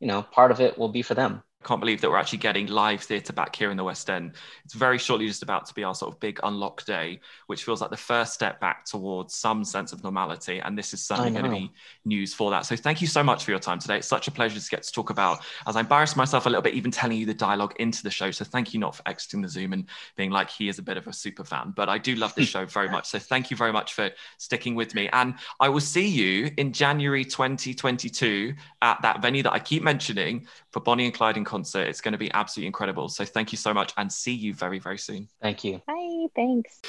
you 0.00 0.06
know 0.06 0.22
part 0.22 0.50
of 0.50 0.60
it 0.60 0.78
will 0.78 0.88
be 0.88 1.02
for 1.02 1.14
them 1.14 1.42
can't 1.64 1.80
believe 1.80 2.00
that 2.00 2.10
we're 2.10 2.16
actually 2.16 2.38
getting 2.38 2.68
live 2.68 3.02
theatre 3.02 3.32
back 3.32 3.54
here 3.54 3.70
in 3.70 3.76
the 3.76 3.82
West 3.82 4.08
End. 4.08 4.32
It's 4.64 4.74
very 4.74 4.96
shortly 4.96 5.26
just 5.26 5.42
about 5.42 5.66
to 5.66 5.74
be 5.74 5.82
our 5.82 5.94
sort 5.94 6.14
of 6.14 6.20
big 6.20 6.38
unlock 6.44 6.84
day, 6.84 7.18
which 7.48 7.64
feels 7.64 7.80
like 7.80 7.90
the 7.90 7.96
first 7.96 8.32
step 8.32 8.60
back 8.60 8.84
towards 8.84 9.34
some 9.34 9.64
sense 9.64 9.92
of 9.92 10.04
normality. 10.04 10.60
And 10.60 10.78
this 10.78 10.94
is 10.94 11.04
certainly 11.04 11.32
going 11.32 11.44
to 11.44 11.50
be 11.50 11.72
news 12.04 12.32
for 12.32 12.50
that. 12.52 12.64
So 12.64 12.76
thank 12.76 13.00
you 13.00 13.08
so 13.08 13.24
much 13.24 13.44
for 13.44 13.50
your 13.50 13.58
time 13.58 13.80
today. 13.80 13.98
It's 13.98 14.06
such 14.06 14.28
a 14.28 14.30
pleasure 14.30 14.60
to 14.60 14.70
get 14.70 14.84
to 14.84 14.92
talk 14.92 15.10
about, 15.10 15.40
as 15.66 15.74
I 15.74 15.80
embarrassed 15.80 16.16
myself 16.16 16.46
a 16.46 16.48
little 16.48 16.62
bit, 16.62 16.74
even 16.74 16.92
telling 16.92 17.18
you 17.18 17.26
the 17.26 17.34
dialogue 17.34 17.74
into 17.80 18.04
the 18.04 18.10
show. 18.10 18.30
So 18.30 18.44
thank 18.44 18.72
you 18.72 18.78
not 18.78 18.94
for 18.94 19.02
exiting 19.06 19.42
the 19.42 19.48
Zoom 19.48 19.72
and 19.72 19.86
being 20.16 20.30
like 20.30 20.50
he 20.50 20.68
is 20.68 20.78
a 20.78 20.82
bit 20.82 20.96
of 20.96 21.08
a 21.08 21.12
super 21.12 21.42
fan. 21.42 21.72
But 21.74 21.88
I 21.88 21.98
do 21.98 22.14
love 22.14 22.36
this 22.36 22.48
show 22.50 22.66
very 22.66 22.88
much. 22.88 23.08
So 23.08 23.18
thank 23.18 23.50
you 23.50 23.56
very 23.56 23.72
much 23.72 23.94
for 23.94 24.10
sticking 24.36 24.76
with 24.76 24.94
me. 24.94 25.08
And 25.12 25.34
I 25.58 25.68
will 25.70 25.80
see 25.80 26.06
you 26.06 26.52
in 26.56 26.72
January 26.72 27.24
2022 27.24 28.54
at 28.80 29.02
that 29.02 29.20
venue 29.22 29.42
that 29.42 29.52
I 29.52 29.58
keep 29.58 29.82
mentioning 29.82 30.46
for 30.78 30.84
Bonnie 30.84 31.06
and 31.06 31.14
Clyde 31.14 31.36
in 31.36 31.44
concert. 31.44 31.88
It's 31.88 32.00
going 32.00 32.12
to 32.12 32.18
be 32.18 32.30
absolutely 32.32 32.68
incredible. 32.68 33.08
So 33.08 33.24
thank 33.24 33.52
you 33.52 33.58
so 33.58 33.74
much 33.74 33.92
and 33.96 34.12
see 34.12 34.32
you 34.32 34.54
very, 34.54 34.78
very 34.78 34.98
soon. 34.98 35.28
Thank 35.42 35.64
you. 35.64 35.82
Bye. 35.86 36.26
Thanks. 36.36 36.80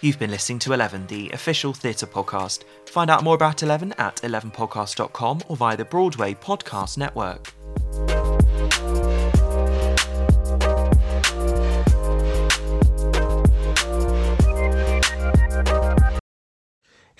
You've 0.00 0.18
been 0.18 0.30
listening 0.32 0.58
to 0.60 0.72
11, 0.72 1.06
the 1.06 1.30
official 1.30 1.72
theatre 1.72 2.06
podcast. 2.06 2.64
Find 2.86 3.08
out 3.08 3.22
more 3.22 3.36
about 3.36 3.62
11 3.62 3.92
at 3.98 4.16
11podcast.com 4.16 5.42
or 5.48 5.56
via 5.56 5.76
the 5.76 5.84
Broadway 5.84 6.34
Podcast 6.34 6.98
Network. 6.98 7.54